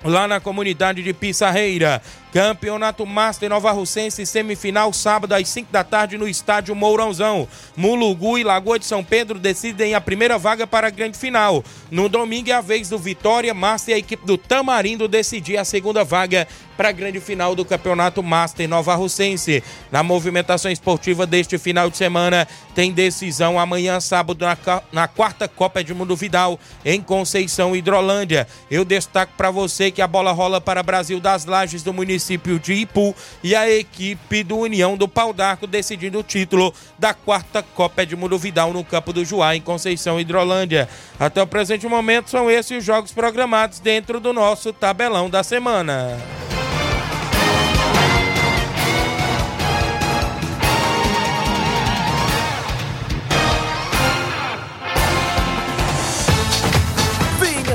[0.03, 2.03] lá na comunidade de Pissarreira.
[2.37, 7.49] Campeonato Master Nova Russense, semifinal, sábado às 5 da tarde no estádio Mourãozão.
[7.75, 11.64] Mulugu e Lagoa de São Pedro decidem a primeira vaga para a grande final.
[11.90, 15.64] No domingo é a vez do Vitória Master e a equipe do Tamarindo decidir a
[15.64, 16.46] segunda vaga
[16.77, 19.64] para a grande final do Campeonato Master Nova Russense.
[19.90, 25.81] Na movimentação esportiva deste final de semana, tem decisão amanhã, sábado, na, na quarta Copa
[25.81, 28.46] Edmundo Vidal, em Conceição, Hidrolândia.
[28.70, 32.26] Eu destaco para você que a bola rola para Brasil das Lages do município
[32.62, 37.62] de Ipu e a equipe do União do Pau d'Arco decidindo o título da quarta
[37.62, 40.89] Copa Edmundo Vidal no campo do Juá, em Conceição, Hidrolândia.
[41.19, 46.17] Até o presente momento, são esses os jogos programados dentro do nosso tabelão da semana.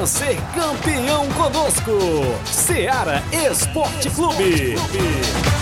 [0.04, 1.98] Ser campeão conosco.
[2.46, 5.61] Seara Esporte Clube.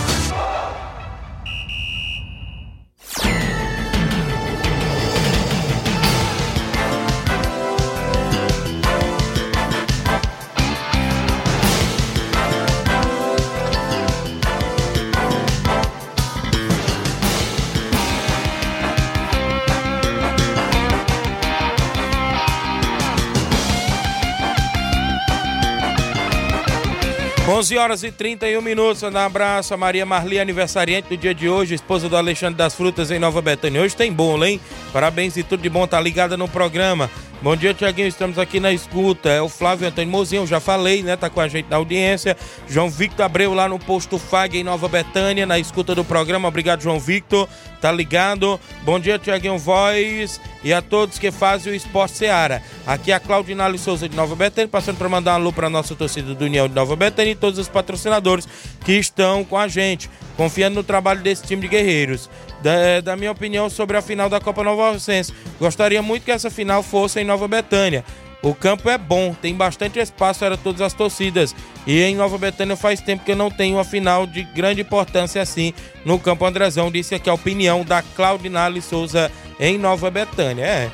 [27.60, 29.02] Onze horas e 31 minutos.
[29.02, 33.10] Um abraço a Maria Marli, aniversariante do dia de hoje, esposa do Alexandre das Frutas
[33.10, 33.82] em Nova Betânia.
[33.82, 34.58] Hoje tem bolo, hein?
[34.94, 37.10] Parabéns e tudo de bom, tá ligada no programa.
[37.42, 38.06] Bom dia, Tiaguinho.
[38.06, 39.30] Estamos aqui na escuta.
[39.30, 41.16] É o Flávio Antônio Mozinho, já falei, né?
[41.16, 42.36] Tá com a gente na audiência.
[42.68, 46.48] João Victor Abreu lá no posto FAG em Nova Betânia, na escuta do programa.
[46.48, 47.48] Obrigado, João Victor.
[47.80, 48.60] Tá ligado?
[48.82, 52.62] Bom dia, Tiaguinho Voz e a todos que fazem o Esporte Seara.
[52.86, 55.94] Aqui é a Claudinale Souza de Nova Betânia, passando para mandar um alô para nossa
[55.94, 58.46] torcida do União de Nova Betânia e todos os patrocinadores
[58.84, 62.28] que estão com a gente, confiando no trabalho desse time de guerreiros
[62.62, 65.32] da, da, minha opinião sobre a final da Copa Nova Rocense.
[65.58, 68.04] Gostaria muito que essa final fosse em Nova Betânia.
[68.42, 71.54] O campo é bom, tem bastante espaço para todas as torcidas.
[71.86, 75.42] E em Nova Betânia faz tempo que eu não tenho uma final de grande importância
[75.42, 76.90] assim no campo Andrezão.
[76.90, 80.64] Disse aqui a opinião da Claudinale Souza em Nova Betânia.
[80.64, 80.90] É.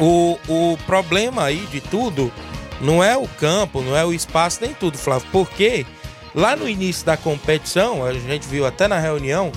[0.00, 2.32] O, o problema aí de tudo
[2.80, 5.28] não é o campo, não é o espaço, nem tudo, Flávio.
[5.30, 5.86] Porque
[6.34, 9.52] lá no início da competição, a gente viu até na reunião,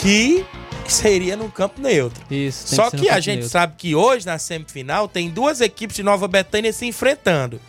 [0.00, 0.44] que
[0.88, 2.24] seria no campo neutro.
[2.30, 2.74] Isso.
[2.74, 3.50] Só que, que a gente neutro.
[3.50, 7.60] sabe que hoje na semifinal tem duas equipes de Nova Betânia se enfrentando.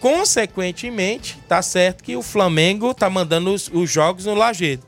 [0.00, 4.82] Consequentemente, tá certo que o Flamengo tá mandando os, os jogos no Lajeado.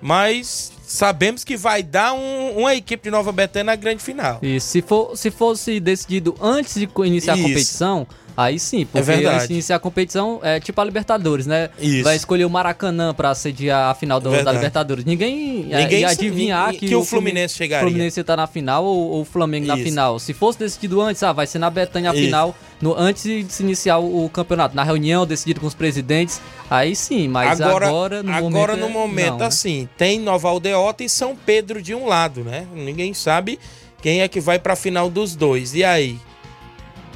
[0.00, 4.38] Mas sabemos que vai dar um, uma equipe de Nova Betânia na grande final.
[4.42, 7.44] E se, for, se fosse decidido antes de iniciar Isso.
[7.44, 8.06] a competição,
[8.38, 11.70] Aí sim, porque é se iniciar a competição é tipo a Libertadores, né?
[11.76, 12.04] Isso.
[12.04, 15.04] Vai escolher o Maracanã para sediar a final do, da Libertadores.
[15.04, 17.84] Ninguém, Ninguém ia adivinhar que, que, o Fluminense chegaria.
[17.84, 19.76] O Fluminense tá na final ou o Flamengo Isso.
[19.76, 20.20] na final.
[20.20, 22.26] Se fosse decidido antes, ah, vai ser na Betânia a Isso.
[22.26, 24.76] final, no, antes de se iniciar o, o, campeonato.
[24.76, 28.56] Na reunião, decidido com os presidentes, aí sim, mas agora, agora no agora, momento.
[28.56, 29.46] Agora, no é, momento, não, né?
[29.46, 29.88] assim, né?
[29.98, 32.68] tem Nova Aldeota e São Pedro de um lado, né?
[32.72, 33.58] Ninguém sabe
[34.00, 35.74] quem é que vai para a final dos dois.
[35.74, 36.20] E aí?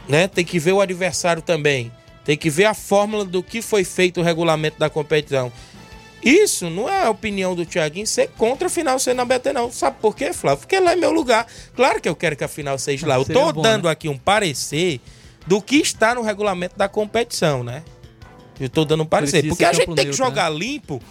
[0.09, 0.29] Né?
[0.29, 1.93] Tem que ver o adversário também.
[2.25, 5.53] Tem que ver a fórmula do que foi feito o regulamento da competição.
[6.23, 9.73] Isso não é a opinião do Thiaguinho ser contra a final ser na BT, não.
[9.73, 10.61] Sabe por quê, Flávio?
[10.61, 11.47] Porque lá é meu lugar.
[11.75, 13.17] Claro que eu quero que a final seja lá.
[13.17, 13.91] Eu tô bom, dando né?
[13.91, 15.01] aqui um parecer
[15.49, 17.83] do que está no regulamento da competição, né?
[18.61, 19.49] Eu tô dando um parecer.
[19.49, 20.59] Porque a gente tem que jogar né?
[20.59, 21.03] limpo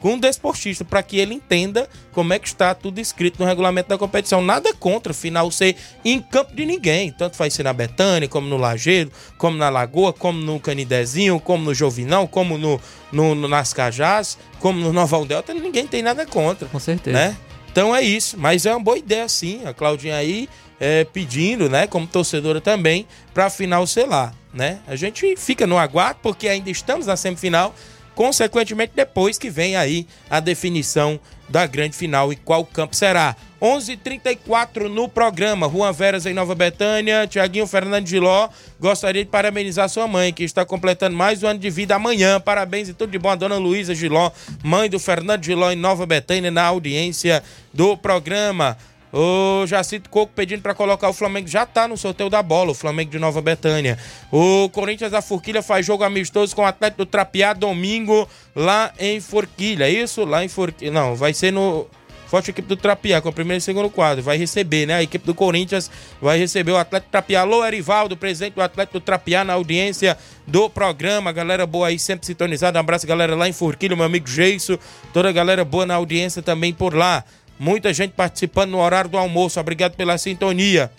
[0.00, 3.90] com o desportista para que ele entenda como é que está tudo escrito no regulamento
[3.90, 4.42] da competição.
[4.42, 7.12] Nada contra final ser em campo de ninguém.
[7.12, 11.64] Tanto faz ser na Betânia, como no Lageiro, como na Lagoa, como no Canidezinho, como
[11.64, 12.80] no Jovinão, como no,
[13.12, 15.52] no, no nas Cajás, como no Nova Delta.
[15.52, 16.66] Ninguém tem nada contra.
[16.66, 17.16] Com certeza.
[17.16, 17.36] Né?
[17.70, 18.38] Então é isso.
[18.38, 19.60] Mas é uma boa ideia sim.
[19.66, 20.48] A Claudinha aí
[20.80, 24.80] é, pedindo, né, como torcedora também, para a final ser lá, né?
[24.88, 27.74] A gente fica no aguardo porque ainda estamos na semifinal
[28.20, 33.34] consequentemente depois que vem aí a definição da grande final e qual campo será.
[33.58, 35.66] 11:34 no programa.
[35.66, 37.26] Juan Veras em Nova Betânia.
[37.26, 38.50] Tiaguinho Fernando Giló.
[38.78, 42.38] Gostaria de parabenizar sua mãe, que está completando mais um ano de vida amanhã.
[42.38, 44.30] Parabéns e tudo de bom a dona Luísa Giló,
[44.62, 48.76] mãe do Fernando Giló em Nova Betânia, na audiência do programa.
[49.12, 51.48] O Jacito Coco pedindo para colocar o Flamengo.
[51.48, 53.98] Já tá no sorteio da bola, o Flamengo de Nova Betânia.
[54.30, 59.20] O Corinthians da Forquilha faz jogo amistoso com o Atlético do Trapiá domingo lá em
[59.20, 59.84] Forquilha.
[59.84, 60.24] É isso?
[60.24, 60.92] Lá em Forquilha.
[60.92, 61.86] Não, vai ser no.
[62.30, 64.22] Forte equipe do Trapiá, com o primeiro e segundo quadro.
[64.22, 64.94] Vai receber, né?
[64.94, 65.90] A equipe do Corinthians
[66.22, 67.40] vai receber o Atlético Trapiá.
[67.40, 71.32] Alô, Erivaldo, presidente do Atlético do Trapiá, na audiência do programa.
[71.32, 72.78] Galera boa aí, sempre sintonizada.
[72.78, 74.78] Um abraço, galera, lá em Forquilha, meu amigo Geiso.
[75.12, 77.24] Toda a galera boa na audiência também por lá.
[77.60, 79.60] Muita gente participando no horário do almoço.
[79.60, 80.90] Obrigado pela sintonia.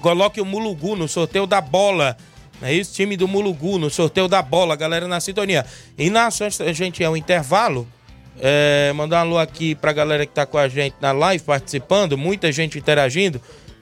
[0.00, 2.16] Coloque o Mulugu no sorteio da bola.
[2.62, 5.66] É isso, time do Mulugu no sorteio da bola, galera na sintonia.
[5.98, 7.86] E na a gente é um intervalo.
[8.40, 12.16] É, mandar um alô aqui pra galera que tá com a gente na live participando,
[12.16, 13.38] muita gente interagindo.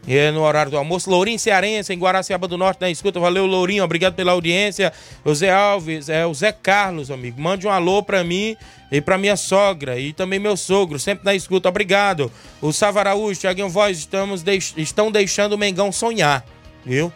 [0.07, 1.09] É no horário do almoço.
[1.09, 3.21] Lourinho Cearense, em Guaraciaba do Norte, na escuta.
[3.21, 3.85] Valeu, Lourinho.
[3.85, 4.93] Obrigado pela audiência.
[5.25, 7.41] O Zé Alves, é o Zé Carlos, amigo.
[7.41, 8.57] Mande um alô pra mim
[8.91, 11.69] e pra minha sogra e também meu sogro, sempre na escuta.
[11.69, 12.33] Obrigado.
[12.61, 14.75] O Savaraújo, Thiaguinho Voz, estamos deix...
[14.77, 16.45] estão deixando o Mengão sonhar,
[16.85, 17.13] viu?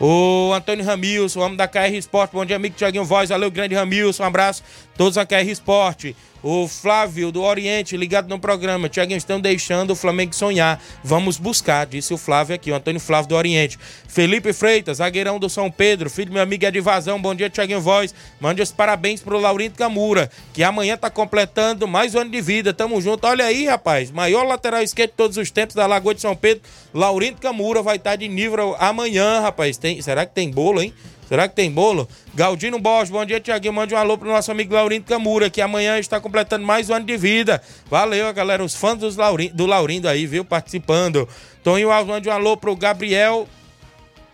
[0.00, 2.30] O Antônio Ramilson, homem da KR Esporte.
[2.32, 3.30] Bom dia, amigo Tiaguinho Voz.
[3.30, 4.22] Valeu, grande Ramilson.
[4.22, 4.62] Um abraço.
[4.96, 6.14] Todos a KR Esporte.
[6.42, 8.88] O Flávio do Oriente, ligado no programa.
[8.88, 10.80] Tiaguinho, estão deixando o Flamengo sonhar.
[11.02, 13.78] Vamos buscar, disse o Flávio aqui, o Antônio Flávio do Oriente.
[14.06, 17.20] Felipe Freitas, zagueirão do São Pedro, filho do meu amigo Edivazão.
[17.20, 18.14] Bom dia, Tiaguinho Voz.
[18.40, 22.72] Mande os parabéns pro Laurindo Camura, que amanhã tá completando mais um ano de vida.
[22.72, 23.26] Tamo junto.
[23.26, 24.10] Olha aí, rapaz.
[24.10, 26.62] Maior lateral esquerdo de todos os tempos da Lagoa de São Pedro.
[26.94, 29.76] Laurindo Camura vai estar tá de nível amanhã, rapaz.
[29.76, 30.94] Tem, será que tem bolo, hein?
[31.28, 32.08] Será que tem bolo?
[32.34, 33.74] Galdino Borges, bom dia, Tiaguinho.
[33.74, 37.04] Mande um alô pro nosso amigo Laurindo Camura, que amanhã está completando mais um ano
[37.04, 37.60] de vida.
[37.90, 41.28] Valeu, galera, os fãs dos Laurindo, do Laurindo aí, viu, participando.
[41.62, 43.46] Toninho Alves, mande um alô pro Gabriel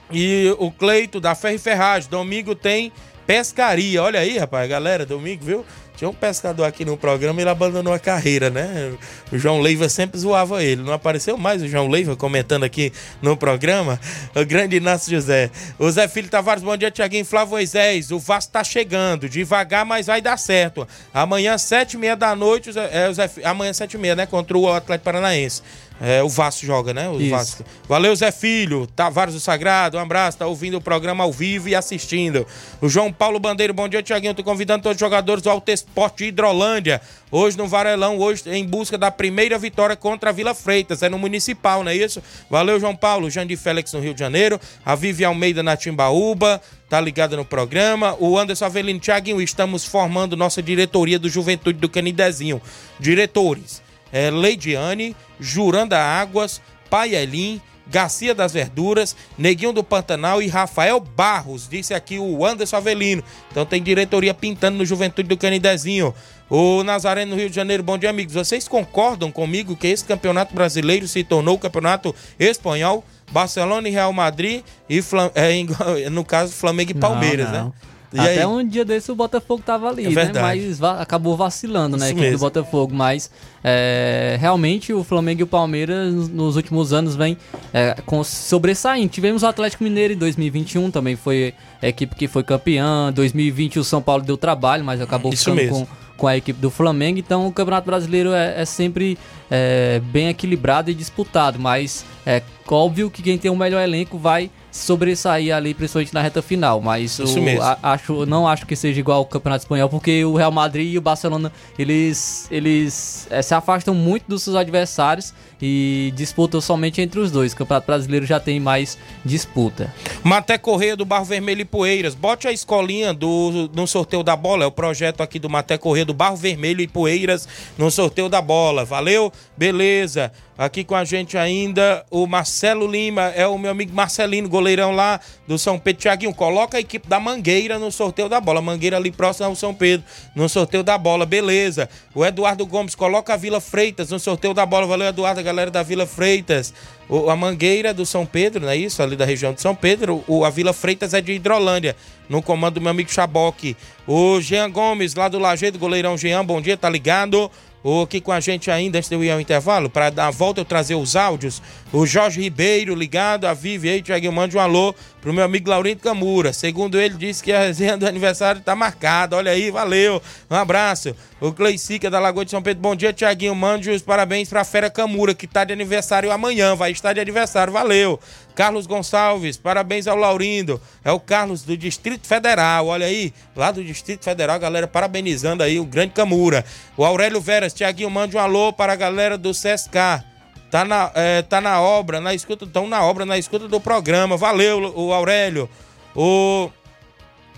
[0.08, 2.08] e o Cleito da Ferro e Ferragem.
[2.08, 2.92] Domingo tem
[3.26, 4.00] pescaria.
[4.00, 5.64] Olha aí, rapaz, galera, domingo, viu?
[5.96, 8.92] Tinha um pescador aqui no programa, ele abandonou a carreira, né?
[9.30, 10.82] O João Leiva sempre zoava ele.
[10.82, 12.92] Não apareceu mais o João Leiva comentando aqui
[13.22, 14.00] no programa.
[14.34, 15.50] O grande Inácio José.
[15.78, 18.10] O Zé Filho Tavares, bom dia, Tiaguinho Flávio Moisés.
[18.10, 20.86] O Vasco tá chegando, devagar, mas vai dar certo.
[21.12, 24.16] Amanhã, sete e meia da noite, o Zé, é, o Zé, amanhã, sete e meia,
[24.16, 24.26] né?
[24.26, 25.62] Contra o Atlético Paranaense.
[26.00, 27.08] É, o Vasco joga, né?
[27.08, 27.64] O Vasco.
[27.88, 31.74] Valeu, Zé Filho, Tavares do Sagrado, um abraço, tá ouvindo o programa ao vivo e
[31.74, 32.44] assistindo.
[32.80, 34.34] O João Paulo Bandeiro, bom dia, Tiaguinho.
[34.34, 37.00] Tô convidando todos os jogadores do Alto Esporte Hidrolândia.
[37.30, 41.02] Hoje no Varelão, hoje em busca da primeira vitória contra a Vila Freitas.
[41.02, 42.20] É no Municipal, não é isso?
[42.50, 43.30] Valeu, João Paulo.
[43.30, 44.60] Jandir Félix no Rio de Janeiro.
[44.84, 46.60] A Vivi Almeida na Timbaúba.
[46.88, 48.16] Tá ligada no programa.
[48.18, 52.60] O Anderson Avelino Tiaguinho, estamos formando nossa diretoria do Juventude do Canidezinho.
[52.98, 53.82] Diretores
[54.14, 56.60] é, Leidiane, Juranda Águas,
[56.90, 63.22] Paielim, Garcia das Verduras, Neguinho do Pantanal e Rafael Barros, disse aqui o Anderson Avelino.
[63.50, 66.14] Então tem diretoria pintando no Juventude do Canidezinho.
[66.48, 68.34] O Nazaré no Rio de Janeiro, bom dia, amigos.
[68.34, 73.04] Vocês concordam comigo que esse campeonato brasileiro se tornou o campeonato espanhol?
[73.30, 75.00] Barcelona e Real Madrid e
[75.34, 77.66] é, no caso Flamengo e Palmeiras, não, não.
[77.66, 77.72] né?
[78.14, 78.46] E Até aí?
[78.46, 80.40] um dia desse o Botafogo tava ali, é né?
[80.40, 82.06] Mas va acabou vacilando, né?
[82.06, 82.94] A equipe do Botafogo.
[82.94, 83.28] Mas
[83.62, 87.36] é, realmente o Flamengo e o Palmeiras nos últimos anos vem
[87.72, 89.08] é, sobressaindo.
[89.08, 93.12] Tivemos o Atlético Mineiro em 2021, também foi a equipe que foi campeã.
[93.12, 95.86] 2020 o São Paulo deu trabalho, mas acabou Isso ficando mesmo.
[95.86, 97.18] com com a equipe do Flamengo.
[97.18, 99.18] Então o Campeonato Brasileiro é, é sempre
[99.50, 104.50] é, bem equilibrado e disputado, mas é óbvio que quem tem o melhor elenco vai
[104.74, 106.80] sobressair ali, principalmente na reta final.
[106.80, 107.24] Mas o,
[107.62, 110.98] a, acho, não acho que seja igual ao Campeonato Espanhol, porque o Real Madrid e
[110.98, 117.20] o Barcelona eles, eles é, se afastam muito dos seus adversários e disputam somente entre
[117.20, 117.52] os dois.
[117.52, 119.94] O Campeonato Brasileiro já tem mais disputa.
[120.24, 122.16] Maté Correia do Barro Vermelho e Poeiras.
[122.16, 124.64] Bote a escolinha do, no sorteio da bola.
[124.64, 127.46] É o projeto aqui do Maté Correia do Barro Vermelho e Poeiras
[127.78, 128.84] no sorteio da bola.
[128.84, 129.32] Valeu?
[129.56, 130.32] Beleza.
[130.56, 135.18] Aqui com a gente ainda o Marcelo Lima, é o meu amigo Marcelino, goleirão lá
[135.48, 136.02] do São Pedro.
[136.02, 138.62] Tiaguinho, coloca a equipe da Mangueira no sorteio da bola.
[138.62, 141.88] Mangueira ali próximo ao São Pedro, no sorteio da bola, beleza.
[142.14, 144.86] O Eduardo Gomes, coloca a Vila Freitas no sorteio da bola.
[144.86, 146.72] Valeu, Eduardo, a galera da Vila Freitas.
[147.08, 149.02] O, a Mangueira do São Pedro, não é isso?
[149.02, 150.24] Ali da região de São Pedro.
[150.28, 151.96] O, a Vila Freitas é de Hidrolândia,
[152.28, 153.76] no comando do meu amigo Chaboque.
[154.06, 157.50] O Jean Gomes, lá do Lajeado, goleirão Jean, bom dia, tá ligado?
[157.84, 160.30] O aqui com a gente ainda, antes de eu ir ao intervalo, para dar a
[160.30, 161.60] volta eu trazer os áudios.
[161.92, 166.00] O Jorge Ribeiro ligado, a Vivi aí, Tiaguinho, mande um alô pro meu amigo Laurindo
[166.00, 166.54] Camura.
[166.54, 169.36] Segundo ele, disse que a resenha do aniversário tá marcada.
[169.36, 170.22] Olha aí, valeu.
[170.50, 171.14] Um abraço.
[171.38, 173.54] O Cleicica da Lagoa de São Pedro, bom dia, Tiaguinho.
[173.54, 176.74] Mande os parabéns pra Fera Camura, que tá de aniversário amanhã.
[176.74, 178.18] Vai estar de aniversário, valeu.
[178.54, 180.80] Carlos Gonçalves, parabéns ao Laurindo.
[181.04, 185.80] É o Carlos do Distrito Federal, olha aí, lá do Distrito Federal, galera parabenizando aí
[185.80, 186.64] o grande Camura.
[186.96, 190.24] O Aurélio Veras, Tiaguinho, mande um alô para a galera do SESCAR.
[190.70, 194.36] Tá na, é, tá na obra, na escuta, estão na obra, na escuta do programa.
[194.36, 195.68] Valeu, o Aurélio.
[196.16, 196.70] O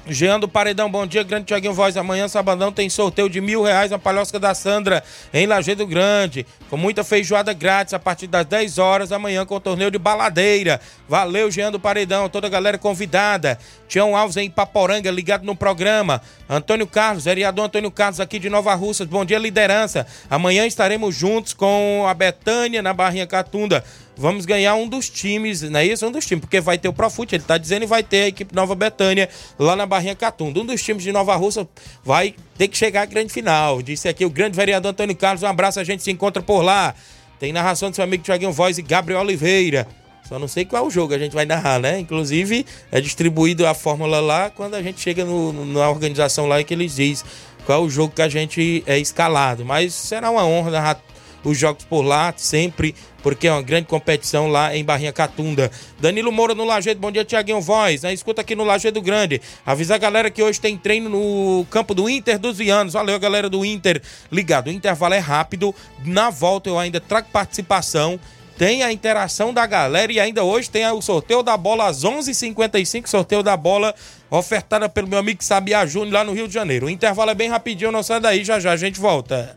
[0.09, 1.97] Jean do Paredão, bom dia, grande Tiaguinho Voz.
[1.97, 5.03] Amanhã, sabadão, tem sorteio de mil reais na Palhosca da Sandra,
[5.35, 6.47] em Lajeado Grande.
[6.71, 9.99] Com muita feijoada grátis a partir das 10 horas da manhã com o torneio de
[9.99, 10.81] baladeira.
[11.09, 13.59] Valeu, Jean do Paredão, toda a galera convidada.
[13.89, 16.23] Tião Alves em Paporanga, ligado no programa.
[16.49, 19.09] Antônio Carlos, vereador Antônio Carlos aqui de Nova Russas.
[19.09, 20.07] Bom dia, liderança.
[20.31, 23.83] Amanhã estaremos juntos com a Betânia na Barrinha Catunda
[24.17, 26.07] vamos ganhar um dos times, não é isso?
[26.07, 28.29] Um dos times, porque vai ter o Profute, ele tá dizendo, e vai ter a
[28.29, 30.61] equipe Nova Betânia lá na Barrinha Catunda.
[30.61, 31.69] Um dos times de Nova Russa
[32.05, 33.83] vai ter que chegar à grande final.
[33.83, 36.95] Disse aqui o grande vereador Antônio Carlos, um abraço, a gente se encontra por lá.
[37.39, 39.87] Tem narração do seu amigo Tiaguinho Voz e Gabriel Oliveira.
[40.27, 42.01] Só não sei qual é o jogo a gente vai narrar, né?
[42.01, 46.65] Inclusive, é distribuído a fórmula lá quando a gente chega no, na organização lá e
[46.65, 47.25] que eles dizem
[47.65, 49.65] qual é o jogo que a gente é escalado.
[49.65, 51.01] Mas será uma honra narrar
[51.45, 55.71] os jogos por lá, sempre, porque é uma grande competição lá em Barrinha Catunda.
[56.01, 58.03] Danilo Moura no Lajeado, bom dia, Tiaguinho Voz.
[58.03, 58.13] Né?
[58.13, 59.41] Escuta aqui no Lajeado Grande.
[59.65, 62.93] Avisa a galera que hoje tem treino no campo do Inter dos Vianos.
[62.93, 64.03] Valeu, galera do Inter.
[64.31, 65.75] Ligado, o intervalo é rápido.
[66.05, 68.19] Na volta eu ainda trago participação
[68.57, 72.23] tem a interação da galera e ainda hoje tem o sorteio da bola às 11:55
[72.23, 73.95] h 55 sorteio da bola
[74.31, 76.87] ofertada pelo meu amigo Sabia Júnior lá no Rio de Janeiro.
[76.87, 79.57] O intervalo é bem rapidinho, não sai daí, já já a gente volta.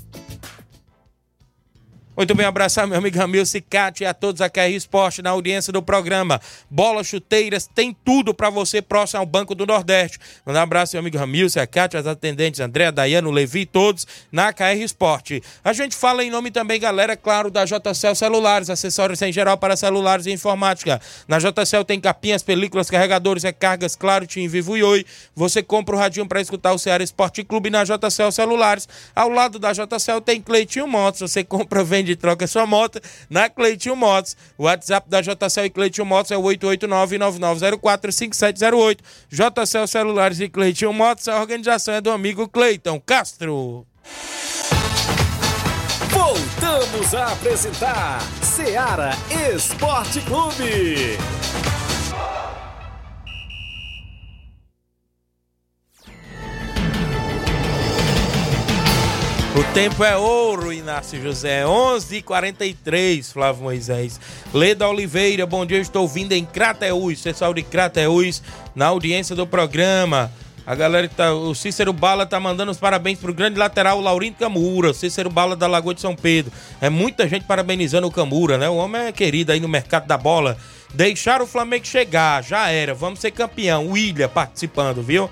[2.15, 5.71] Muito bem, abraçar meu amigo Ramil Cicate e a todos a KR Esporte na audiência
[5.71, 6.41] do programa.
[6.69, 10.19] Bolas, chuteiras, tem tudo para você próximo ao Banco do Nordeste.
[10.45, 15.41] Um abraço, meu amigo Ramil, Cicate, as atendentes André, Daiano, Levi, todos na KR Esporte.
[15.63, 19.77] A gente fala em nome também, galera, claro, da JCL Celulares, acessórios em geral para
[19.77, 20.99] celulares e informática.
[21.29, 25.05] Na JCL tem capinhas, películas, carregadores, recargas, claro, Tim Vivo e Oi.
[25.33, 28.87] Você compra o radinho para escutar o Ceará Esporte Clube na JCL Celulares.
[29.15, 32.99] Ao lado da JCL tem Cleitinho Motos, você compra, vende de troca sua moto
[33.29, 34.35] na Cleitinho Motos.
[34.57, 38.97] O WhatsApp da JCL e Cleitinho Motos é o 889-9904-5708.
[39.29, 43.85] JCL Celulares e Cleitinho Motos, a organização é do amigo Cleiton Castro.
[46.09, 49.11] Voltamos a apresentar Seara
[49.55, 51.19] Esporte Clube.
[59.53, 61.65] O tempo é ouro, Inácio José.
[61.65, 64.17] 11h43, Flávio Moisés.
[64.53, 65.79] Leda Oliveira, bom dia.
[65.79, 68.41] Estou vindo em Crateús, pessoal de Crateús,
[68.73, 70.31] na audiência do programa.
[70.65, 71.33] A galera tá.
[71.33, 74.93] O Cícero Bala tá mandando os parabéns pro grande lateral Laurindo Camura.
[74.93, 76.49] Cícero Bala da Lagoa de São Pedro.
[76.79, 78.69] É muita gente parabenizando o Camura, né?
[78.69, 80.57] O homem é querido aí no mercado da bola.
[80.93, 82.93] Deixar o Flamengo chegar, já era.
[82.93, 83.89] Vamos ser campeão.
[83.89, 85.29] William participando, viu?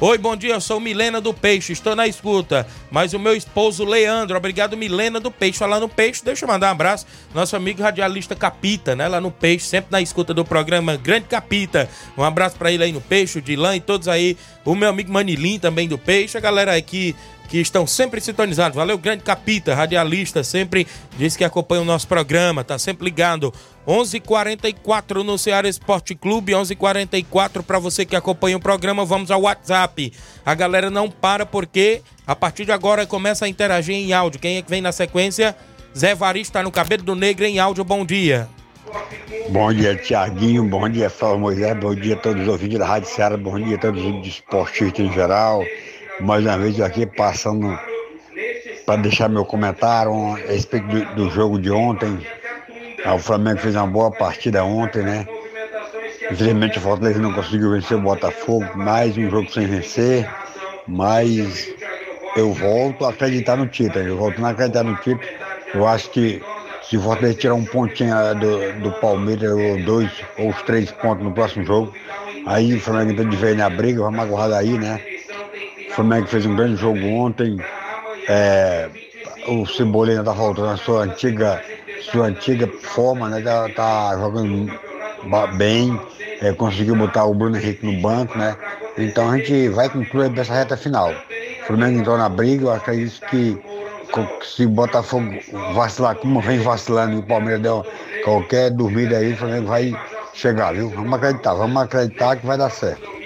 [0.00, 2.64] Oi, bom dia, eu sou Milena do Peixe, estou na escuta.
[2.88, 5.58] Mas o meu esposo Leandro, obrigado Milena do Peixe.
[5.58, 7.04] Falar no Peixe, deixa eu mandar um abraço.
[7.34, 9.08] Nosso amigo radialista Capita, né?
[9.08, 11.90] Lá no Peixe, sempre na escuta do programa Grande Capita.
[12.16, 14.36] Um abraço para ele aí no Peixe, o Dilan e todos aí.
[14.64, 16.38] O meu amigo Manilim também do Peixe.
[16.38, 17.16] A galera aqui
[17.48, 18.76] que estão sempre sintonizados.
[18.76, 20.86] Valeu, grande Capita, radialista, sempre
[21.16, 23.52] diz que acompanha o nosso programa, tá sempre ligado.
[23.86, 29.04] 11:44 no Ceará Esporte Clube, 11:44 para você que acompanha o programa.
[29.04, 30.12] Vamos ao WhatsApp.
[30.44, 34.38] A galera não para porque a partir de agora começa a interagir em áudio.
[34.38, 35.56] Quem é que vem na sequência?
[35.96, 37.82] Zé Varista tá no cabelo do negro em áudio.
[37.82, 38.46] Bom dia.
[39.48, 40.64] Bom dia, Tiaguinho.
[40.64, 41.76] Bom dia, Flávio Moisés.
[41.76, 43.36] Bom dia a todos os ouvintes da Rádio Ceará.
[43.36, 45.64] Bom dia a todos os esportistas em geral.
[46.20, 47.80] Mais uma vez aqui passando
[48.86, 52.18] para deixar meu comentário a respeito do, do jogo de ontem.
[53.04, 55.28] Ah, o Flamengo fez uma boa partida ontem, né?
[56.30, 60.34] Infelizmente o Fortaleza não conseguiu vencer o Botafogo, mais um jogo sem vencer,
[60.86, 61.74] mas
[62.36, 65.32] eu volto a acreditar no título, eu volto a acreditar no título.
[65.72, 66.46] Eu acho que
[66.80, 71.24] se o Fortaleza tirar um pontinho do, do Palmeiras, ou dois ou os três pontos
[71.24, 71.96] no próximo jogo,
[72.44, 75.07] aí o Flamengo entra de vez na briga, vamos aguardar aí, né?
[75.98, 77.58] Flamengo fez um grande jogo ontem.
[78.28, 78.88] É,
[79.48, 81.60] o Cebolinha tá voltando à sua antiga,
[82.12, 83.40] sua antiga forma, né?
[83.40, 84.70] Tá, tá jogando
[85.56, 85.98] bem,
[86.40, 88.56] é, conseguiu botar o Bruno Henrique no banco, né?
[88.96, 91.10] Então a gente vai concluir essa reta final.
[91.10, 93.58] O Flamengo entrou na briga, eu acredito que
[94.44, 95.36] se o Botafogo
[95.74, 97.84] vacilar, como vem vacilando e o Palmeiras deu
[98.22, 99.92] qualquer dormida aí, o Flamengo vai
[100.32, 100.90] chegar, viu?
[100.90, 103.17] Vamos acreditar, vamos acreditar que vai dar certo.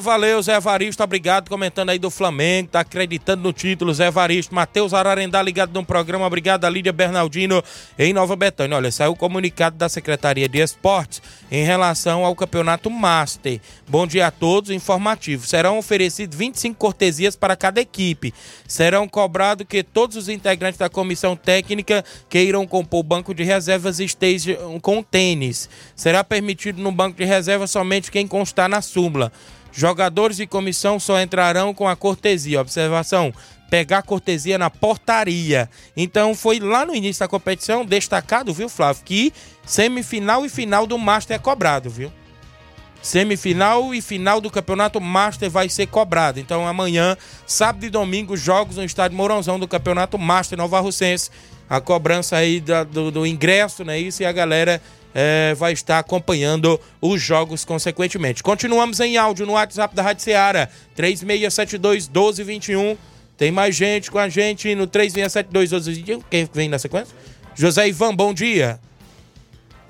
[0.00, 4.54] Valeu, Zé Evaristo, obrigado, comentando aí do Flamengo, tá acreditando no título, Zé Evaristo.
[4.54, 7.60] Matheus Ararendá ligado no programa, obrigado a Lídia Bernardino
[7.98, 8.76] em Nova Betânia.
[8.76, 11.20] Olha, saiu o comunicado da Secretaria de Esportes
[11.50, 13.60] em relação ao Campeonato Master.
[13.88, 15.44] Bom dia a todos, informativo.
[15.48, 18.32] Serão oferecidos 25 cortesias para cada equipe.
[18.68, 23.42] Serão cobrados que todos os integrantes da comissão técnica que irão compor o banco de
[23.42, 25.68] reservas estejam com tênis.
[25.96, 29.32] Será permitido no banco de reservas somente quem constar na súmula.
[29.78, 32.60] Jogadores e comissão só entrarão com a cortesia.
[32.60, 33.32] Observação:
[33.70, 35.70] pegar cortesia na portaria.
[35.96, 39.32] Então foi lá no início da competição destacado, viu, Flávio, que
[39.64, 42.10] semifinal e final do Master é cobrado, viu?
[43.00, 46.40] Semifinal e final do Campeonato Master vai ser cobrado.
[46.40, 47.16] Então amanhã,
[47.46, 51.30] sábado e domingo, jogos no estádio Mourãozão do Campeonato Master Nova Russense.
[51.70, 52.60] A cobrança aí
[52.90, 53.96] do, do, ingresso, né?
[53.96, 54.82] Isso e a galera
[55.14, 58.42] é, vai estar acompanhando os jogos consequentemente.
[58.42, 62.96] Continuamos em áudio no WhatsApp da Rádio Seara, 3672-1221.
[63.36, 66.22] Tem mais gente com a gente no 3672-1221.
[66.28, 67.14] Quem vem na sequência?
[67.54, 68.78] José Ivan, bom dia.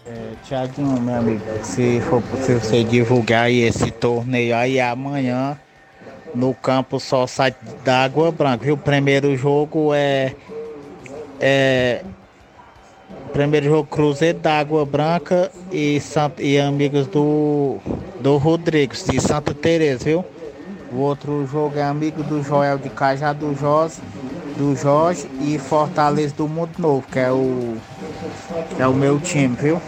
[0.06, 5.58] É, Tiaguinho, meu amigo, se for possível você divulgar aí esse torneio aí amanhã,
[6.34, 7.54] no campo só sai
[7.84, 8.64] da Água Branca.
[8.64, 8.74] Viu?
[8.74, 10.34] O primeiro jogo é.
[11.40, 12.02] É.
[13.32, 17.78] Primeiro jogo Cruzeiro da Água Branca e, Sant, e amigos do,
[18.20, 20.24] do Rodrigues, de Santa Teresa, viu?
[20.90, 23.96] O outro jogo é amigo do Joel de Cajá do Jorge,
[24.56, 27.76] do Jorge e Fortaleza do Mundo Novo, que é o,
[28.74, 29.80] que é o meu time, viu?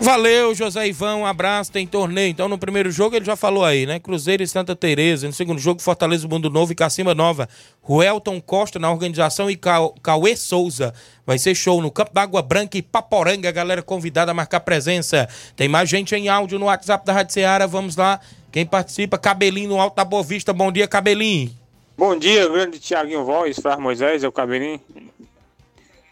[0.00, 2.30] Valeu, José Ivan, um abraço, tem torneio.
[2.30, 3.98] Então, no primeiro jogo ele já falou aí, né?
[3.98, 5.26] Cruzeiro e Santa Teresa.
[5.26, 7.48] No segundo jogo, Fortaleza do Mundo Novo e Cacimba Nova.
[7.82, 10.94] Ruelton Costa na organização e Cauê Souza.
[11.26, 13.50] Vai ser show no Campo d'Água Branca e Paporanga.
[13.50, 15.28] Galera convidada a marcar presença.
[15.56, 17.66] Tem mais gente em áudio no WhatsApp da Rádio Ceará.
[17.66, 18.20] Vamos lá.
[18.52, 19.18] Quem participa?
[19.18, 20.52] Cabelinho no Alto da Boa Vista.
[20.52, 21.50] Bom dia, Cabelinho.
[21.96, 24.80] Bom dia, grande Tiaguinho Voz, Flávio Moisés, é o Cabelinho.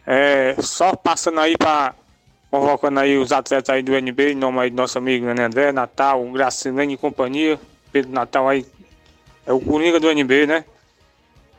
[0.05, 1.95] É, só passando aí para
[2.51, 5.73] convocando aí os atletas aí do NB, em nome aí do nosso amigo né, André,
[5.73, 7.59] Natal, Gracilene e companhia.
[7.93, 8.67] Pedro Natal aí
[9.45, 10.65] é o Coringa do NB, né?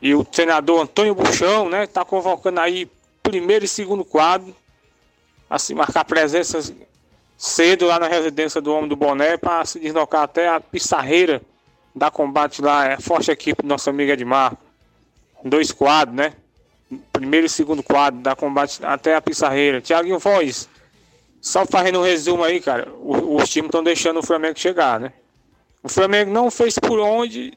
[0.00, 1.86] E o treinador Antônio Buchão, né?
[1.86, 2.88] Tá convocando aí
[3.22, 4.54] primeiro e segundo quadro.
[5.50, 6.60] Assim, marcar presença
[7.36, 11.40] cedo lá na residência do Homem do Boné para se deslocar até a Pissarreira
[11.94, 12.86] da combate lá.
[12.86, 14.56] É forte equipe do nosso amigo Edmar.
[15.42, 16.34] Dois quadros, né?
[17.12, 19.80] Primeiro e segundo quadro da combate até a Pissarreira.
[19.80, 20.68] Tiaguinho Voz.
[21.40, 25.12] Só fazendo um resumo aí, cara, os times estão deixando o Flamengo chegar, né?
[25.82, 27.52] O Flamengo não fez por onde.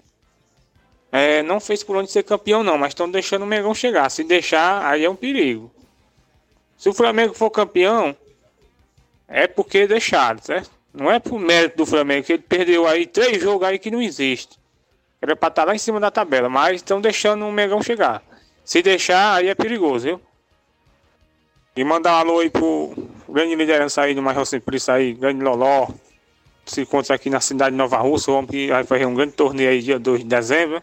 [1.12, 4.10] É, não fez por onde ser campeão, não, mas estão deixando o Mengão chegar.
[4.10, 5.72] Se deixar, aí é um perigo.
[6.78, 8.16] Se o Flamengo for campeão,
[9.28, 10.72] é porque deixaram, certo?
[10.94, 14.02] Não é por mérito do Flamengo, que ele perdeu aí três jogos aí que não
[14.02, 14.60] existe.
[15.22, 18.24] Era pra estar tá lá em cima da tabela, mas estão deixando o Mengão chegar.
[18.64, 20.22] Se deixar, aí é perigoso, viu?
[21.76, 22.94] E mandar um alô aí pro
[23.32, 25.88] grande liderança aí do Major Simplício aí, grande Loló.
[26.66, 29.70] Se encontra aqui na cidade de Nova Rússia, vamos que vai fazer um grande torneio
[29.70, 30.82] aí dia 2 de dezembro.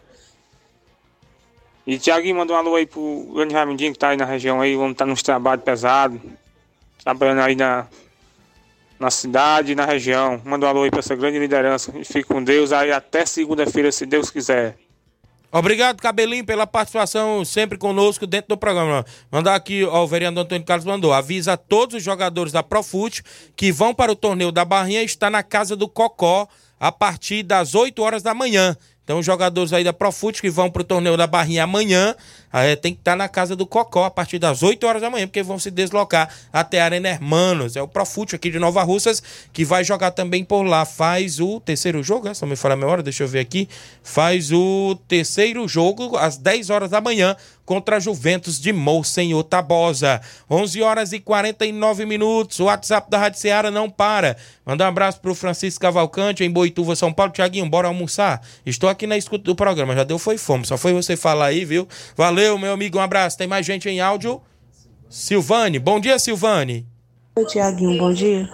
[1.87, 4.75] E Tiaguinho mandou um alô aí pro grande Raimundinho que tá aí na região aí,
[4.77, 6.21] vamos estar tá nos trabalhos pesados.
[7.03, 7.87] Trabalhando aí na,
[8.99, 10.41] na cidade e na região.
[10.45, 11.93] Manda um alô aí pra essa grande liderança.
[12.05, 14.77] Fique com Deus aí até segunda-feira, se Deus quiser.
[15.51, 19.05] Obrigado, Cabelinho, pela participação sempre conosco dentro do programa.
[19.33, 21.13] Mandar aqui, ó, o vereador Antônio Carlos mandou.
[21.13, 23.23] Avisa a todos os jogadores da Profute
[23.57, 26.47] que vão para o torneio da Barrinha está na casa do Cocó
[26.79, 28.77] a partir das 8 horas da manhã.
[29.03, 32.15] Então, os jogadores aí da Profute que vão para o torneio da Barrinha amanhã,
[32.53, 35.11] é, tem que estar tá na casa do Cocó a partir das 8 horas da
[35.11, 37.77] manhã, porque vão se deslocar até a Arena Hermanos.
[37.77, 39.23] É o Profute aqui de Nova Russas,
[39.53, 40.85] que vai jogar também por lá.
[40.85, 42.35] Faz o terceiro jogo, é?
[42.35, 43.69] se não me falar a memória, deixa eu ver aqui.
[44.03, 47.37] Faz o terceiro jogo às 10 horas da manhã
[47.69, 50.23] contra a Juventus de Monsenhor Tabosa.
[50.51, 52.59] 11 horas e 49 minutos.
[52.61, 54.39] O WhatsApp da Rádio Ceará não para.
[54.64, 57.31] Mandar um abraço pro Francisco Cavalcante em Boituva, São Paulo.
[57.31, 58.41] Tiaguinho, bora almoçar?
[58.64, 59.95] Estou aqui na escuta do programa.
[59.95, 60.64] Já deu foi fome.
[60.64, 61.87] Só foi você falar aí, viu?
[62.16, 62.97] Valeu, meu amigo.
[62.97, 63.37] Um abraço.
[63.37, 64.41] Tem mais gente em áudio?
[65.11, 65.79] Silvane.
[65.79, 66.87] Bom dia, Silvane.
[67.39, 68.51] Oi, Tiaguinho, bom dia.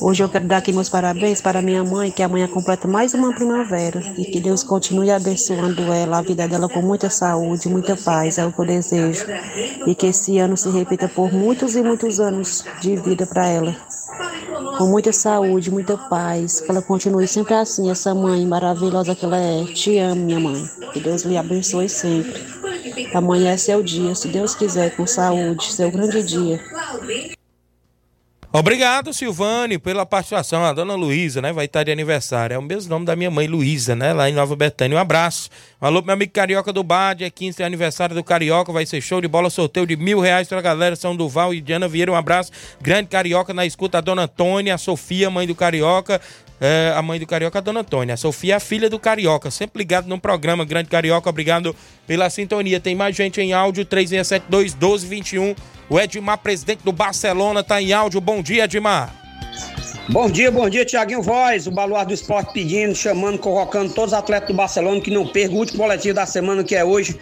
[0.00, 3.34] Hoje eu quero dar aqui meus parabéns para minha mãe, que amanhã completa mais uma
[3.34, 4.00] primavera.
[4.16, 8.46] E que Deus continue abençoando ela, a vida dela com muita saúde, muita paz, é
[8.46, 9.26] o que eu desejo.
[9.86, 13.76] E que esse ano se repita por muitos e muitos anos de vida para ela.
[14.78, 16.62] Com muita saúde, muita paz.
[16.62, 19.62] Que ela continue sempre assim, essa mãe maravilhosa que ela é.
[19.64, 20.66] Te amo, minha mãe.
[20.94, 22.42] Que Deus lhe abençoe sempre.
[23.12, 26.58] Amanhã é seu dia, se Deus quiser, com saúde, seu grande dia.
[28.58, 30.64] Obrigado, Silvane, pela participação.
[30.64, 31.52] A dona Luísa, né?
[31.52, 32.54] Vai estar de aniversário.
[32.54, 34.14] É o mesmo nome da minha mãe, Luísa, né?
[34.14, 34.96] Lá em Nova Betânia.
[34.96, 35.50] Um abraço.
[35.78, 38.72] Alô meu amigo Carioca do Bar, dia 15 é aniversário do Carioca.
[38.72, 40.96] Vai ser show de bola, sorteio de mil reais pra galera.
[40.96, 42.10] São Duval e Diana Vieira.
[42.10, 42.50] Um abraço.
[42.80, 43.98] Grande Carioca na escuta.
[43.98, 46.18] A dona Antônia, a Sofia, mãe do Carioca.
[46.60, 48.14] É, a mãe do Carioca, a dona Antônia.
[48.14, 49.50] A Sofia, é a filha do Carioca.
[49.50, 50.64] Sempre ligado no programa.
[50.64, 51.76] Grande Carioca, obrigado
[52.06, 52.80] pela sintonia.
[52.80, 55.54] Tem mais gente em áudio, 3672 1221.
[55.88, 58.20] O Edmar, presidente do Barcelona, tá em áudio.
[58.20, 59.14] Bom dia, Edmar.
[60.08, 64.18] Bom dia, bom dia, Tiaguinho Voz, o Baluar do Esporte pedindo, chamando, convocando todos os
[64.18, 67.18] atletas do Barcelona que não percam o último coletivo da semana, que é hoje.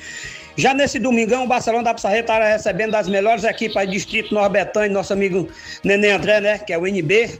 [0.54, 4.90] Já nesse domingão, o Barcelona da Pissarreira estará recebendo das melhores equipes do Distrito Norbetânia,
[4.90, 5.48] nosso amigo
[5.82, 7.38] Nenê André, né, que é o NB,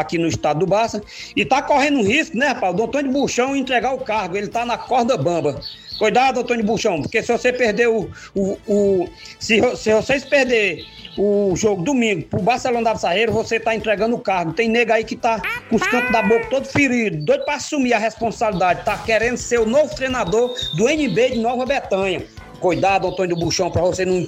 [0.00, 1.02] aqui no estado do Barça,
[1.34, 4.64] e tá correndo um risco, né, rapaz, do Antônio Buchão entregar o cargo, ele tá
[4.64, 5.60] na corda bamba.
[5.98, 8.08] Cuidado, Antônio Buchão, porque se você perder o.
[8.34, 10.84] o, o se, se vocês perder
[11.18, 14.52] o jogo domingo pro Barcelona da Sarreira, você tá entregando o cargo.
[14.52, 17.92] Tem nega aí que tá com os cantos da boca todo ferido, doido pra assumir
[17.92, 22.24] a responsabilidade, tá querendo ser o novo treinador do NB de Nova Betânia.
[22.60, 24.26] Cuidado, Antônio do Buchão, para você não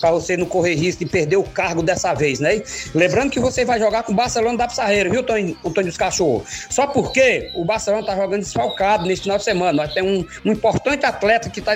[0.00, 2.62] para você não correr risco de perder o cargo dessa vez, né?
[2.94, 6.66] Lembrando que você vai jogar com o Barcelona da Pissarreira, viu, Antônio, Antônio dos Cachorros?
[6.70, 9.72] Só porque o Barcelona tá jogando desfalcado nesse final de semana.
[9.72, 11.72] Nós temos um, um importante atleta que tá,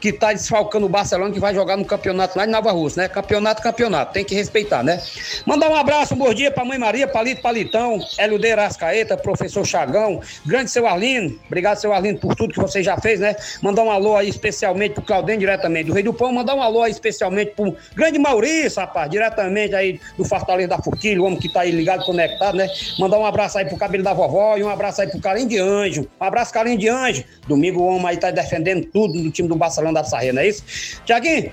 [0.00, 3.08] que tá desfalcando o Barcelona que vai jogar no campeonato lá de Nova Rússia, né?
[3.08, 4.12] Campeonato, campeonato.
[4.12, 5.02] Tem que respeitar, né?
[5.44, 9.64] Mandar um abraço, um bom dia pra Mãe Maria, Palito Palitão, Hélio de Arascaeta, professor
[9.64, 11.38] Chagão, grande seu Arlindo.
[11.46, 13.36] Obrigado, seu Arlindo, por tudo que você já fez, né?
[13.62, 16.32] Mandar um alô aí especialmente pro Claudem, diretamente do Rei do Pão.
[16.32, 21.24] Mandar um alô especialmente pro grande Maurício, rapaz, diretamente aí do Fortaleza da Forquilha, o
[21.24, 22.68] homem que tá aí ligado, conectado, né?
[22.98, 25.58] Mandar um abraço aí pro cabelo da vovó e um abraço aí pro Carinho de
[25.58, 26.06] Anjo.
[26.20, 27.24] Um abraço, Carinho de Anjo.
[27.48, 30.48] Domingo o homem aí tá defendendo tudo do time do Barcelona da Sarreira, não é
[30.48, 30.62] isso?
[31.04, 31.52] Tiaguinho,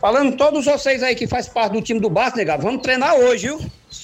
[0.00, 3.48] falando todos vocês aí que faz parte do time do Barça, negado, vamos treinar hoje,
[3.48, 3.60] viu?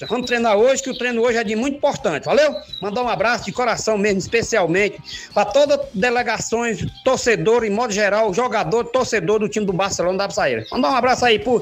[0.07, 2.55] Vamos treinar hoje, que o treino hoje é de muito importante, valeu?
[2.81, 5.01] Mandar um abraço de coração mesmo, especialmente,
[5.33, 10.29] para todas as delegações, torcedor, em modo geral, jogador, torcedor do time do Barcelona da
[10.29, 10.65] Saíra.
[10.71, 11.61] Mandar um abraço aí pro.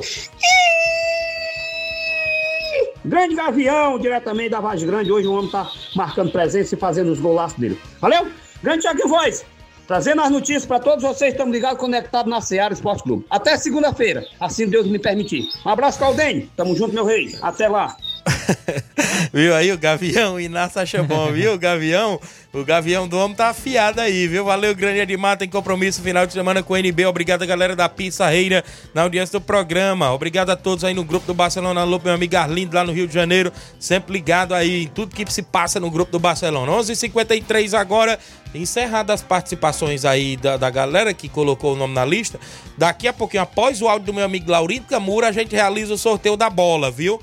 [3.05, 5.11] Grande Gavião, diretamente da Vaz Grande.
[5.11, 7.79] Hoje o homem tá marcando presença e fazendo os golaços dele.
[8.01, 8.27] Valeu?
[8.63, 9.45] Grande Thiago Voz.
[9.87, 13.23] Trazendo as notícias para todos vocês, estamos ligados, conectados na Seara Esporte Clube.
[13.29, 15.47] Até segunda-feira, assim Deus me permitir.
[15.63, 16.49] Um abraço, Caldene.
[16.57, 17.37] Tamo junto, meu rei.
[17.39, 17.95] Até lá.
[19.31, 21.53] viu aí o Gavião, Inácio acha bom, viu?
[21.53, 22.19] O Gavião,
[22.51, 24.45] o Gavião do homem tá afiado aí, viu?
[24.45, 27.05] Valeu, grande Edmar, tem compromisso final de semana com o NB.
[27.05, 27.91] Obrigado, galera da
[28.29, 28.63] Reira
[28.93, 30.11] na audiência do programa.
[30.11, 33.07] Obrigado a todos aí no grupo do Barcelona Alô, meu amigo Arlindo lá no Rio
[33.07, 36.71] de Janeiro, sempre ligado aí em tudo que se passa no grupo do Barcelona.
[36.71, 36.95] 11:53 h
[37.35, 38.19] 53 agora,
[38.53, 42.39] encerradas as participações aí da, da galera que colocou o nome na lista.
[42.77, 45.97] Daqui a pouquinho, após o áudio do meu amigo Laurindo Camura, a gente realiza o
[45.97, 47.21] sorteio da bola, viu?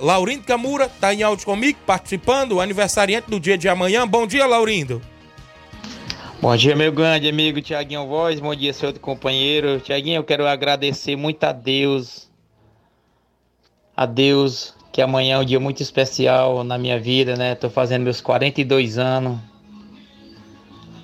[0.00, 4.06] Laurindo Camura está em áudio comigo, participando, o aniversariante do dia de amanhã.
[4.06, 5.00] Bom dia, Laurindo.
[6.40, 8.38] Bom dia, meu grande amigo Tiaguinho Voz.
[8.38, 9.80] Bom dia, seu outro companheiro.
[9.80, 12.28] Tiaguinho, eu quero agradecer muito a Deus.
[13.96, 17.54] A Deus, que amanhã é um dia muito especial na minha vida, né?
[17.54, 19.38] Tô fazendo meus 42 anos.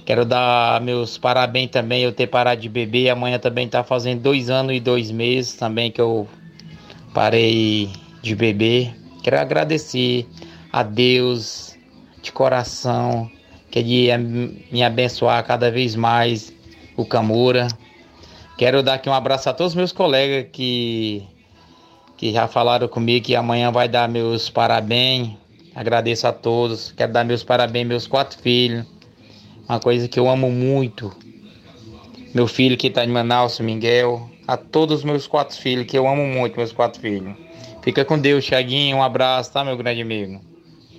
[0.04, 3.08] Quero dar meus parabéns também eu ter parado de beber.
[3.08, 6.28] Amanhã também tá fazendo dois anos e dois meses também que eu
[7.14, 7.90] parei
[8.24, 8.94] de beber.
[9.22, 10.26] Quero agradecer
[10.72, 11.76] a Deus
[12.22, 13.30] de coração,
[13.70, 14.10] que Ele
[14.72, 16.52] me abençoar cada vez mais,
[16.96, 17.68] o Camura.
[18.56, 21.22] Quero dar aqui um abraço a todos os meus colegas que,
[22.16, 25.30] que já falaram comigo que amanhã vai dar meus parabéns.
[25.74, 26.92] Agradeço a todos.
[26.92, 28.86] Quero dar meus parabéns meus quatro filhos.
[29.68, 31.12] Uma coisa que eu amo muito.
[32.32, 34.30] Meu filho que está em Manaus, Miguel.
[34.46, 37.43] A todos os meus quatro filhos, que eu amo muito, meus quatro filhos.
[37.84, 38.96] Fica com Deus, Thiaguinho.
[38.96, 40.40] Um abraço, tá, meu grande amigo?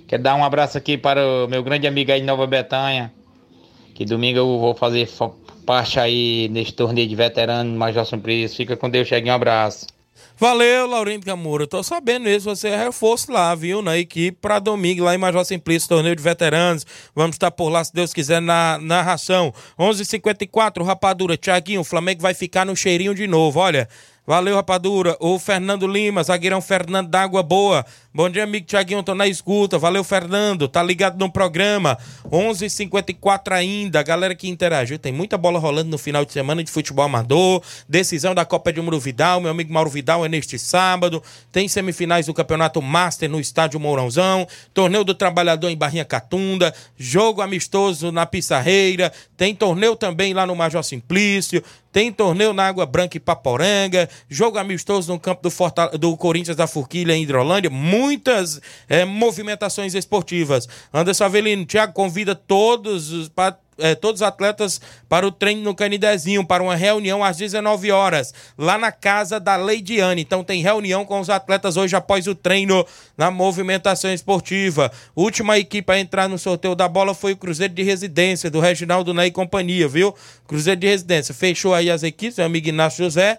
[0.06, 3.12] Quero dar um abraço aqui para o meu grande amigo aí de Nova Betânia.
[3.92, 5.08] Que domingo eu vou fazer
[5.66, 8.56] parte aí neste torneio de veterano Major Simplício.
[8.56, 9.32] Fica com Deus, Thiaguinho.
[9.32, 9.88] Um abraço.
[10.38, 11.66] Valeu, Laurindo Camura.
[11.66, 12.44] Tô sabendo isso.
[12.44, 13.82] Você é reforço lá, viu?
[13.82, 16.86] Na equipe para domingo, lá em Major Simplício, torneio de veteranos.
[17.16, 19.52] Vamos estar por lá, se Deus quiser, na narração.
[19.76, 21.36] 11:54 h 54 Rapadura.
[21.36, 23.58] Tiaguinho, o Flamengo vai ficar no cheirinho de novo.
[23.58, 23.88] Olha.
[24.26, 25.16] Valeu, rapadura.
[25.20, 27.86] O Fernando Lima, zagueirão Fernando da Água Boa.
[28.12, 29.78] Bom dia, amigo Tiaguinho, tô na escuta.
[29.78, 30.66] Valeu, Fernando.
[30.66, 31.96] Tá ligado no programa.
[32.28, 34.02] 11:54 ainda.
[34.02, 37.62] Galera que interagiu, tem muita bola rolando no final de semana de futebol amador.
[37.88, 39.40] Decisão da Copa de Mauro Vidal.
[39.40, 41.22] Meu amigo Mauro Vidal é neste sábado.
[41.52, 44.44] Tem semifinais do Campeonato Master no Estádio Mourãozão.
[44.74, 46.74] Torneio do Trabalhador em Barrinha Catunda.
[46.96, 49.12] Jogo amistoso na Pissarreira.
[49.36, 51.62] Tem torneio também lá no Major Simplício.
[51.96, 56.66] Tem torneio na Água Branca e Paporanga, jogo amistoso no campo do, do Corinthians da
[56.66, 60.68] Forquilha em Hidrolândia, muitas é, movimentações esportivas.
[60.92, 66.46] Anderson Avelino, Thiago convida todos para é, todos os atletas para o treino no Canidezinho,
[66.46, 70.22] para uma reunião às 19 horas, lá na casa da Leidiane.
[70.22, 74.90] Então tem reunião com os atletas hoje após o treino na movimentação esportiva.
[75.14, 79.12] Última equipe a entrar no sorteio da bola foi o Cruzeiro de Residência, do Reginaldo
[79.12, 80.14] Ney e companhia, viu?
[80.46, 81.34] Cruzeiro de Residência.
[81.34, 83.38] Fechou aí as equipes, meu amigo Inácio José.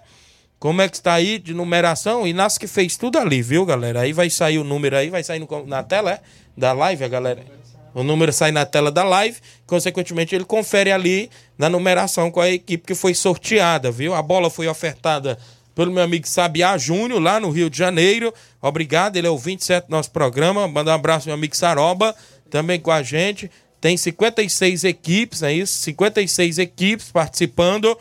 [0.58, 2.26] Como é que está aí de numeração?
[2.26, 4.00] Inácio que fez tudo ali, viu, galera?
[4.00, 6.20] Aí vai sair o número aí, vai sair no, na tela, é?
[6.56, 7.57] Da live, a galera.
[7.98, 11.28] O número sai na tela da live, consequentemente ele confere ali
[11.58, 14.14] na numeração com a equipe que foi sorteada, viu?
[14.14, 15.36] A bola foi ofertada
[15.74, 18.32] pelo meu amigo Sabiá Júnior, lá no Rio de Janeiro.
[18.62, 20.68] Obrigado, ele é o 27 do nosso programa.
[20.68, 22.14] Manda um abraço meu amigo Saroba,
[22.48, 23.50] também com a gente.
[23.80, 25.80] Tem 56 equipes, é isso?
[25.80, 27.98] 56 equipes participando.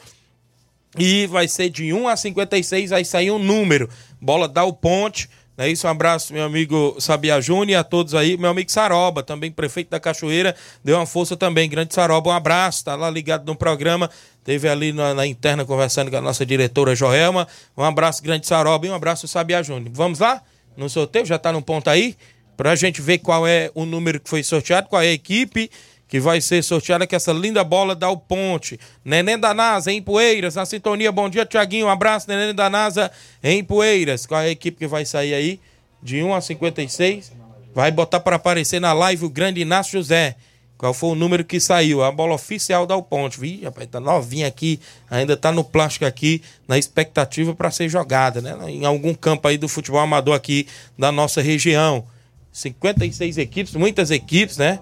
[0.96, 3.90] E vai ser de 1 a 56, vai sair um número.
[4.22, 5.28] Bola dá o ponte
[5.58, 8.38] É isso, um abraço, meu amigo Sabia Júnior e a todos aí.
[8.38, 11.68] Meu amigo Saroba, também prefeito da Cachoeira, deu uma força também.
[11.68, 14.08] Grande Saroba, um abraço, tá lá ligado no programa.
[14.44, 17.48] Teve ali na, na interna conversando com a nossa diretora Joelma.
[17.76, 19.90] Um abraço, grande Saroba, e um abraço, Sabia Júnior.
[19.94, 20.44] Vamos lá?
[20.78, 22.16] No sorteio, já tá no ponto aí?
[22.56, 25.72] Pra gente ver qual é o número que foi sorteado, qual é a equipe
[26.08, 28.80] que vai ser sorteada com essa linda bola da O Ponte.
[29.04, 31.12] Neném da NASA, em Poeiras, na sintonia.
[31.12, 31.88] Bom dia, Tiaguinho.
[31.88, 33.12] Um abraço, Neném da NASA,
[33.44, 34.26] em Poeiras.
[34.26, 35.60] Qual é a equipe que vai sair aí?
[36.02, 37.34] De 1 a 56.
[37.74, 40.36] Vai botar para aparecer na live o grande Inácio José.
[40.78, 42.04] Qual foi o número que saiu?
[42.04, 43.40] A bola oficial da O Ponte.
[43.40, 44.80] Vi, rapaz, tá novinha aqui,
[45.10, 48.56] ainda tá no plástico aqui, na expectativa para ser jogada, né?
[48.70, 52.06] Em algum campo aí do futebol amador aqui da nossa região.
[52.54, 54.80] 56 equipes, muitas equipes, né?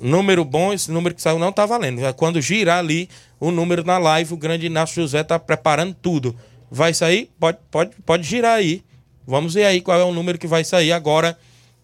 [0.00, 2.00] Número bom, esse número que saiu não tá valendo.
[2.14, 3.08] Quando girar ali
[3.40, 6.36] o número na live, o grande Inácio José tá preparando tudo.
[6.70, 7.30] Vai sair?
[7.38, 8.82] Pode, pode, pode girar aí.
[9.26, 11.36] Vamos ver aí qual é o número que vai sair agora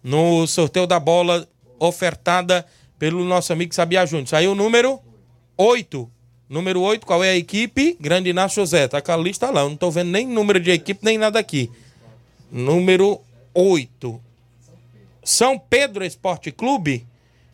[0.03, 1.47] no sorteio da bola
[1.79, 2.65] ofertada
[2.97, 4.27] pelo nosso amigo Sabia Júnior.
[4.27, 4.99] Saiu o número
[5.57, 6.09] 8.
[6.47, 7.97] Número 8, qual é a equipe?
[7.99, 8.87] Grande Inácio José.
[8.87, 9.61] Tá com a lista lá.
[9.61, 11.69] Eu não tô vendo nem número de equipe, nem nada aqui.
[12.51, 13.19] Número
[13.53, 14.21] 8.
[15.23, 17.05] São Pedro Esporte Clube.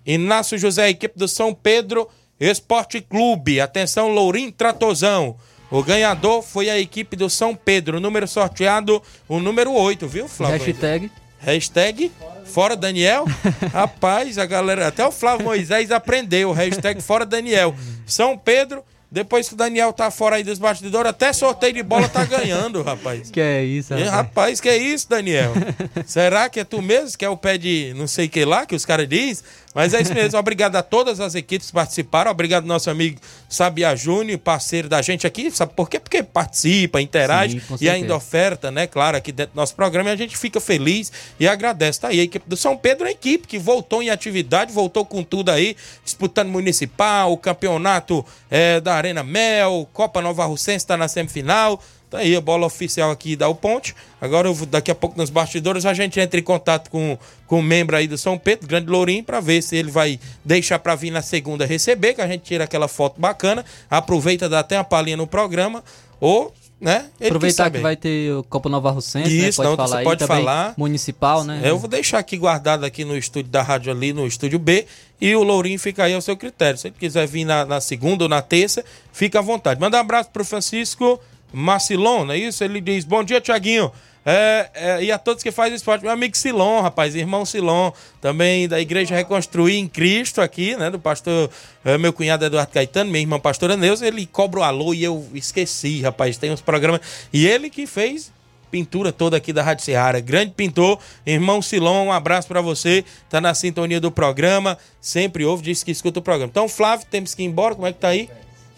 [0.06, 2.08] Inácio José, equipe do São Pedro
[2.39, 3.62] Esporte Clube.
[3.62, 5.36] Atenção, Lourim Tratozão.
[5.70, 7.97] O ganhador foi a equipe do São Pedro.
[7.97, 10.58] O número sorteado, o número 8, viu, Flávio?
[10.58, 11.12] Hashtag.
[11.39, 12.12] Hashtag
[12.45, 13.26] Fora Daniel.
[13.72, 16.52] Rapaz, a galera, até o Flávio Moisés aprendeu.
[16.52, 17.76] Hashtag Fora Daniel.
[18.06, 22.08] São Pedro, depois que o Daniel tá fora aí dos bastidores, até sorteio de bola
[22.08, 23.30] tá ganhando, rapaz.
[23.30, 24.10] Que é isso, rapaz.
[24.10, 25.52] rapaz, que é isso, Daniel?
[26.08, 28.66] Será que é tu mesmo que é o pé de não sei o que lá,
[28.66, 29.43] que os caras dizem?
[29.74, 30.38] Mas é isso mesmo.
[30.38, 32.32] Obrigado a todas as equipes que participaram.
[32.32, 35.49] Obrigado ao nosso amigo Sabia Júnior, parceiro da gente aqui.
[35.49, 35.99] Sabe por quê?
[35.99, 38.86] Porque participa, interage Sim, e ainda oferta, né?
[38.88, 40.09] Claro, aqui dentro do nosso programa.
[40.09, 42.01] E a gente fica feliz e agradece.
[42.01, 45.24] Tá aí a equipe do São Pedro, a equipe que voltou em atividade, voltou com
[45.24, 51.07] tudo aí, disputando municipal, o campeonato é, da Arena Mel, Copa Nova Russense está na
[51.07, 51.82] semifinal.
[52.12, 53.95] Tá aí a bola oficial aqui da O Ponte.
[54.20, 57.64] Agora, vou- daqui a pouco, nos bastidores, a gente entra em contato com, com o
[57.64, 61.09] membro aí do São Pedro, Grande Lourinho, para ver se ele vai deixar para vir
[61.09, 65.16] na segunda receber, que a gente tira aquela foto bacana, aproveita, dá até uma palhinha
[65.16, 65.82] no programa,
[66.20, 67.05] ou, né?
[67.18, 69.47] Ele Aproveitar que vai ter o Copa Nova Russense, né?
[69.47, 70.38] Isso, Pode não, falar você aí pode também.
[70.43, 70.74] falar.
[70.78, 71.62] Municipal, né?
[71.64, 74.86] Eu vou deixar aqui guardado aqui no estúdio da rádio ali, no estúdio B,
[75.22, 76.78] e o Lourinho fica aí ao seu critério.
[76.78, 78.84] Se ele quiser vir na, na segunda ou na terça,
[79.14, 79.80] fica à vontade.
[79.80, 81.18] Manda um abraço pro Francisco
[81.52, 82.64] Marcilon, não é isso?
[82.64, 83.91] Ele diz, bom dia, Tiaguinho.
[84.24, 87.91] É, é, e a todos que fazem esporte, meu amigo Silon, rapaz, irmão Silon,
[88.22, 91.49] também da Igreja Reconstruir em Cristo aqui, né, do pastor,
[91.84, 95.28] é, meu cunhado Eduardo Caetano, minha irmã pastora Neuza, ele cobra o alô e eu
[95.34, 97.02] esqueci, rapaz, tem uns programas,
[97.34, 98.32] e ele que fez
[98.70, 100.22] pintura toda aqui da Rádio Seara.
[100.22, 103.04] Grande pintor, irmão Silon, um abraço pra você.
[103.30, 106.49] Tá na sintonia do programa, sempre ouve, diz que escuta o programa.
[106.49, 108.30] Então, Flávio, temos que ir embora, como é que tá aí?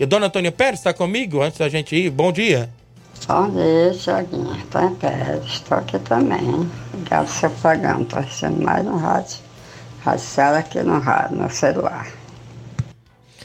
[0.04, 2.10] E dona Antônia Pérez está comigo antes da gente ir?
[2.10, 2.70] Bom dia.
[3.26, 4.54] Bom dia, Tiaguinho.
[4.58, 6.70] Estou em Pérez, estou aqui também.
[6.94, 9.38] Obrigado seu programa, estou assistindo mais no rádio.
[10.04, 12.12] Rádio Ceará aqui no rádio, no celular.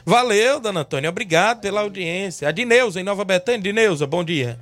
[0.05, 2.49] Valeu, dona Antônia, obrigado pela audiência.
[2.49, 3.61] A Dineuza, em Nova Betânia.
[3.61, 4.59] Dineuza, bom dia.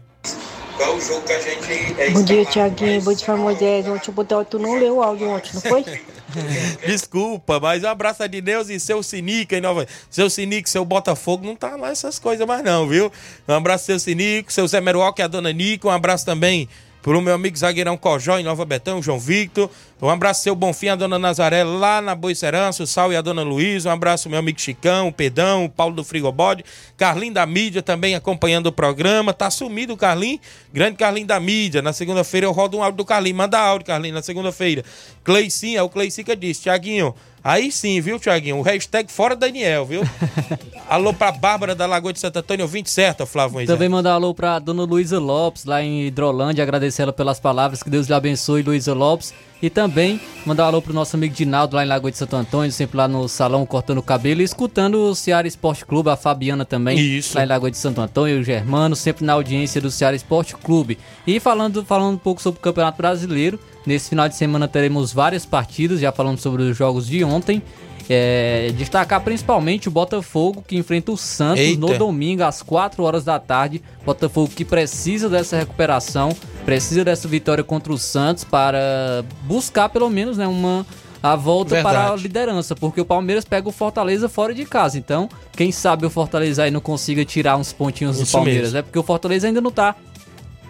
[0.77, 2.13] Qual o jogo que a gente...
[2.13, 3.01] Bom dia, Tiaguinho.
[3.01, 3.89] Bom dia, Moisés.
[3.89, 5.83] Ontem eu botei, tu não leu o áudio ontem, não foi?
[6.87, 9.87] Desculpa, mas um abraço a Dineus e seu Sinica em Nova.
[10.11, 13.13] Seu Sinico, seu Botafogo, não tá lá essas coisas mais, não, viu?
[13.47, 15.89] Um abraço, seu Sinico, seu Zé Meruoca e a dona Nico.
[15.89, 16.69] Um abraço também
[17.07, 19.71] pro meu amigo zagueirão Cojó em Nova Betão, João Victor.
[20.03, 23.45] Um abraço, seu Bonfim, a dona Nazaré lá na Boicerança, o Sal e a dona
[23.45, 23.89] Luísa.
[23.89, 26.65] Um abraço, meu amigo Chicão, o Pedão, o Paulo do Frigobode.
[26.97, 29.33] Carlinho da Mídia também acompanhando o programa.
[29.33, 30.41] Tá sumido o Carlinho,
[30.73, 31.81] grande Carlinho da Mídia.
[31.81, 33.37] Na segunda-feira eu rodo um áudio do Carlinho.
[33.37, 34.85] Manda áudio, Carlinho, na segunda-feira.
[35.23, 36.63] Cleicinho, é o Cleicinho que disse.
[36.63, 37.15] Tiaguinho,
[37.47, 38.59] aí sim, viu, Tiaguinho?
[38.59, 40.03] O hashtag fora Daniel, viu?
[40.89, 43.75] Alô pra Bárbara da Lagoa de Santo Antônio, ouvinte certa, Flávio Moisés.
[43.75, 47.91] Também mandar alô pra dona Luísa Lopes, lá em Hidrolândia, agradecer ela pelas palavras, que
[47.91, 49.35] Deus lhe abençoe, Luísa Lopes.
[49.63, 52.71] E também mandar um alô pro nosso amigo Dinaldo, lá em Lagoa de Santo Antônio,
[52.71, 56.65] sempre lá no salão cortando o cabelo e escutando o Ceará Esporte Clube, a Fabiana
[56.65, 57.37] também, Isso.
[57.37, 60.99] lá em Lagoa de Santo Antônio, o Germano, sempre na audiência do Ceará Esporte Clube.
[61.27, 65.47] E falando, falando um pouco sobre o Campeonato Brasileiro, nesse final de semana teremos várias
[65.47, 67.63] partidas, já falando sobre os jogos de ontem.
[68.09, 71.81] É, destacar principalmente o Botafogo que enfrenta o Santos Eita.
[71.81, 73.83] no domingo às 4 horas da tarde.
[74.05, 76.31] Botafogo que precisa dessa recuperação,
[76.65, 80.87] precisa dessa vitória contra o Santos para buscar pelo menos né, uma
[81.23, 81.97] a volta Verdade.
[81.97, 84.97] para a liderança, porque o Palmeiras pega o Fortaleza fora de casa.
[84.97, 88.79] Então, quem sabe o Fortaleza aí não consiga tirar uns pontinhos do Isso Palmeiras, mesmo.
[88.79, 89.97] é porque o Fortaleza ainda não tá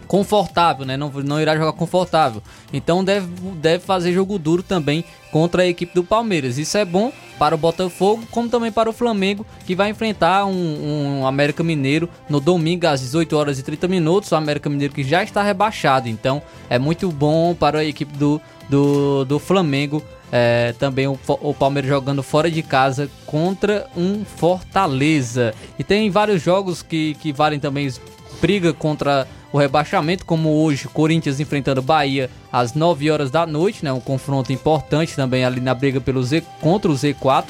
[0.07, 0.97] confortável, né?
[0.97, 2.43] Não, não irá jogar confortável.
[2.73, 3.27] Então deve,
[3.57, 6.59] deve fazer jogo duro também contra a equipe do Palmeiras.
[6.59, 11.21] Isso é bom para o Botafogo, como também para o Flamengo, que vai enfrentar um,
[11.21, 14.33] um América Mineiro no domingo às 18 horas e 30 minutos.
[14.33, 16.09] O América Mineiro que já está rebaixado.
[16.09, 16.41] Então
[16.71, 20.03] é muito bom para a equipe do, do, do Flamengo.
[20.33, 25.55] É, também o, o Palmeiras jogando fora de casa contra um Fortaleza.
[25.79, 27.89] E tem vários jogos que, que valem também
[28.41, 33.93] briga contra o rebaixamento, como hoje, Corinthians enfrentando Bahia às 9 horas da noite, né?
[33.93, 37.47] Um confronto importante também ali na briga pelo Z contra o Z4.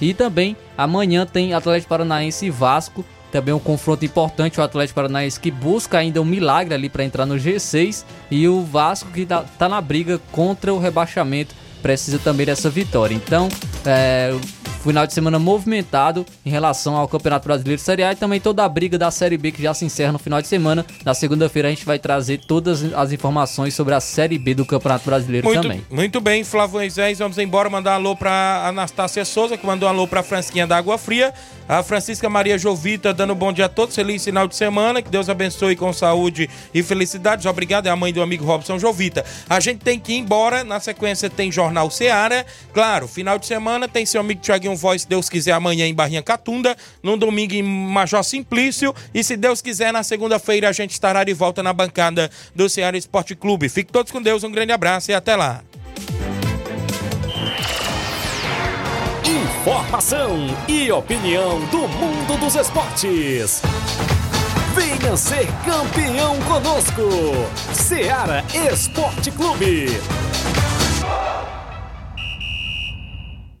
[0.00, 5.38] E também amanhã tem Atlético Paranaense e Vasco, também um confronto importante, o Atlético Paranaense
[5.40, 9.44] que busca ainda um milagre ali para entrar no G6 e o Vasco que tá,
[9.58, 13.14] tá na briga contra o rebaixamento, precisa também dessa vitória.
[13.14, 13.48] Então,
[13.84, 14.34] é,
[14.82, 18.68] final de semana movimentado em relação ao Campeonato Brasileiro Série A e também toda a
[18.68, 20.84] briga da Série B que já se encerra no final de semana.
[21.04, 25.04] Na segunda-feira a gente vai trazer todas as informações sobre a Série B do Campeonato
[25.04, 25.84] Brasileiro muito, também.
[25.90, 29.92] Muito bem, Flávio Moisés, vamos embora mandar um alô para Anastácia Souza, que mandou um
[29.92, 31.34] alô para Fransquinha da Água Fria,
[31.68, 35.10] a Francisca Maria Jovita dando um bom dia a todos, feliz final de semana, que
[35.10, 37.44] Deus abençoe com saúde e felicidades.
[37.46, 39.24] Obrigado, é a mãe do amigo Robson Jovita.
[39.48, 43.86] A gente tem que ir embora, na sequência tem Jornal Seara, claro, final de semana
[43.88, 47.62] tem seu amigo Thiaguinho Voz, se Deus quiser, amanhã em Barrinha Catunda, no domingo em
[47.62, 52.30] Major Simplício e se Deus quiser, na segunda-feira a gente estará de volta na bancada
[52.54, 53.68] do Ceará Esporte Clube.
[53.68, 55.62] Fique todos com Deus, um grande abraço e até lá.
[59.24, 63.62] Informação e opinião do mundo dos esportes.
[64.74, 67.02] Venha ser campeão conosco,
[67.74, 69.88] Ceará Esporte Clube.